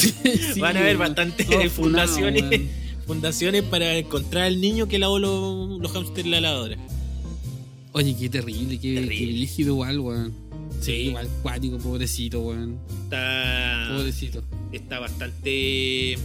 [0.00, 2.44] Sí, Van a haber bastantes fundaciones,
[3.06, 6.76] fundaciones para encontrar al niño que lavó los, los hamsters en la lavadora.
[7.92, 9.48] Oye, qué terrible, qué, Terrible.
[9.56, 10.34] qué igual, weón.
[10.80, 10.92] Sí.
[10.92, 12.78] igual cuático, pobrecito, weón.
[13.04, 14.42] Está, Pobrecito.
[14.72, 16.16] está bastante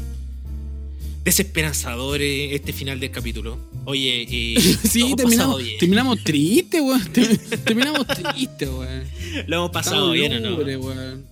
[1.23, 3.57] desesperanzador eh, este final del capítulo.
[3.85, 7.03] Oye, eh, Sí, terminamos, terminamos triste, weón.
[7.11, 9.03] Ter- terminamos triste, weón.
[9.47, 10.55] Lo hemos pasado Estamos bien, ¿o no?
[10.81, 11.25] weón.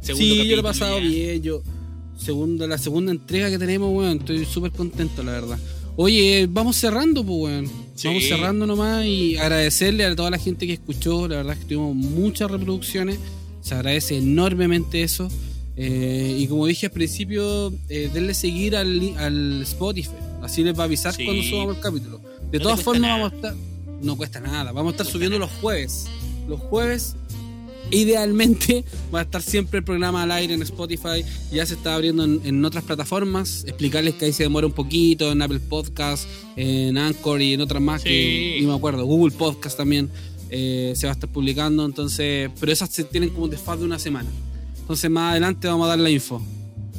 [0.00, 1.04] Segundo sí, yo lo he capítulo pasado ya.
[1.04, 1.42] bien.
[1.42, 1.62] Yo,
[2.18, 4.18] segunda, la segunda entrega que tenemos, weón.
[4.18, 5.58] Estoy súper contento, la verdad.
[5.96, 7.83] Oye, vamos cerrando, pues, weón.
[7.94, 8.08] Sí.
[8.08, 11.28] Vamos cerrando nomás y agradecerle a toda la gente que escuchó.
[11.28, 13.18] La verdad es que tuvimos muchas reproducciones.
[13.60, 15.28] Se agradece enormemente eso.
[15.76, 20.10] Eh, y como dije al principio, eh, denle seguir al, al Spotify.
[20.42, 21.24] Así les va a avisar Sí.
[21.24, 22.20] cuando subamos el capítulo.
[22.50, 23.14] De todas formas, nada.
[23.16, 23.54] vamos a estar.
[24.02, 24.72] No cuesta nada.
[24.72, 25.50] Vamos a estar subiendo nada.
[25.50, 26.06] los jueves.
[26.48, 27.16] los jueves.
[27.90, 31.24] Idealmente va a estar siempre el programa al aire en Spotify.
[31.52, 33.64] Ya se está abriendo en, en otras plataformas.
[33.66, 36.26] Explicarles que ahí se demora un poquito en Apple Podcast,
[36.56, 38.60] en Anchor y en otras más que Sí.
[38.60, 39.04] ni me acuerdo.
[39.04, 40.10] Google Podcast también
[40.50, 41.84] eh, se va a estar publicando.
[41.84, 44.30] Entonces, pero esas se tienen como un desfaz de una semana.
[44.80, 46.42] Entonces más adelante vamos a dar la info.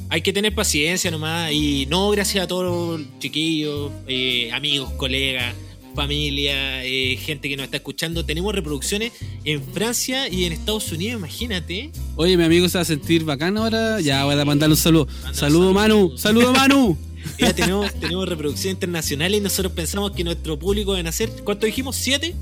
[0.09, 1.51] Hay que tener paciencia nomás.
[1.51, 5.53] Y no, gracias a todos los chiquillos, eh, amigos, colegas,
[5.95, 8.25] familia, eh, gente que nos está escuchando.
[8.25, 11.91] Tenemos reproducciones en Francia y en Estados Unidos, imagínate.
[12.15, 14.01] Oye, mi amigo se va a sentir bacán ahora.
[14.01, 15.07] Ya voy a mandarle un saludo.
[15.27, 15.73] Un Saludo.
[15.73, 16.17] Manu.
[16.17, 16.97] Saludo, Manu.
[17.39, 21.95] Ya tenemos, tenemos reproducciones internacionales y nosotros pensamos que nuestro público deben hacer, ¿cuánto dijimos?
[21.95, 22.35] ¿Siete?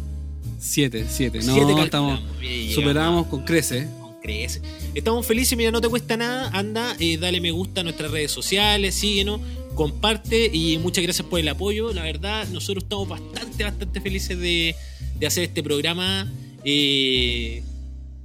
[0.59, 1.39] Siete, siete.
[1.39, 2.19] No, Siete estamos.
[2.73, 3.87] Superamos con crece.
[3.99, 4.61] con creces.
[4.93, 6.49] Estamos felices, mira, no te cuesta nada.
[6.53, 9.41] Anda, eh, dale me gusta a nuestras redes sociales, síguenos,
[9.75, 11.93] comparte y muchas gracias por el apoyo.
[11.93, 14.75] La verdad, nosotros estamos bastante, bastante felices de,
[15.19, 16.31] de hacer este programa
[16.63, 17.63] eh,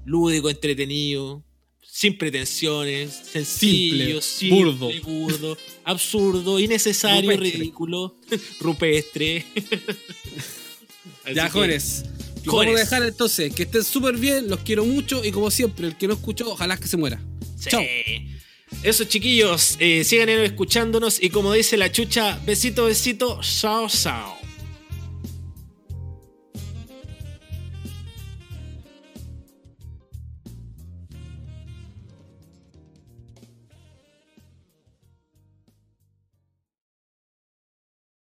[0.05, 1.43] lúdico, entretenido,
[1.83, 7.59] sin pretensiones, sencillo, Simple, simple, burdo, absurdo, innecesario, Rupestre.
[7.59, 8.17] ridículo,
[8.61, 9.45] rupestre.
[11.35, 12.05] Ya, que- jóvenes.
[12.45, 13.53] Vamos a dejar entonces.
[13.55, 14.49] Que estén súper bien.
[14.49, 15.23] Los quiero mucho.
[15.23, 17.21] Y como siempre, el que no escuchó, ojalá que se muera.
[17.59, 17.69] Sí.
[17.69, 17.83] Chao.
[18.83, 24.38] Eso, chiquillos, eh, sigan escuchándonos y como dice la chucha, besito, besito, chao, chao.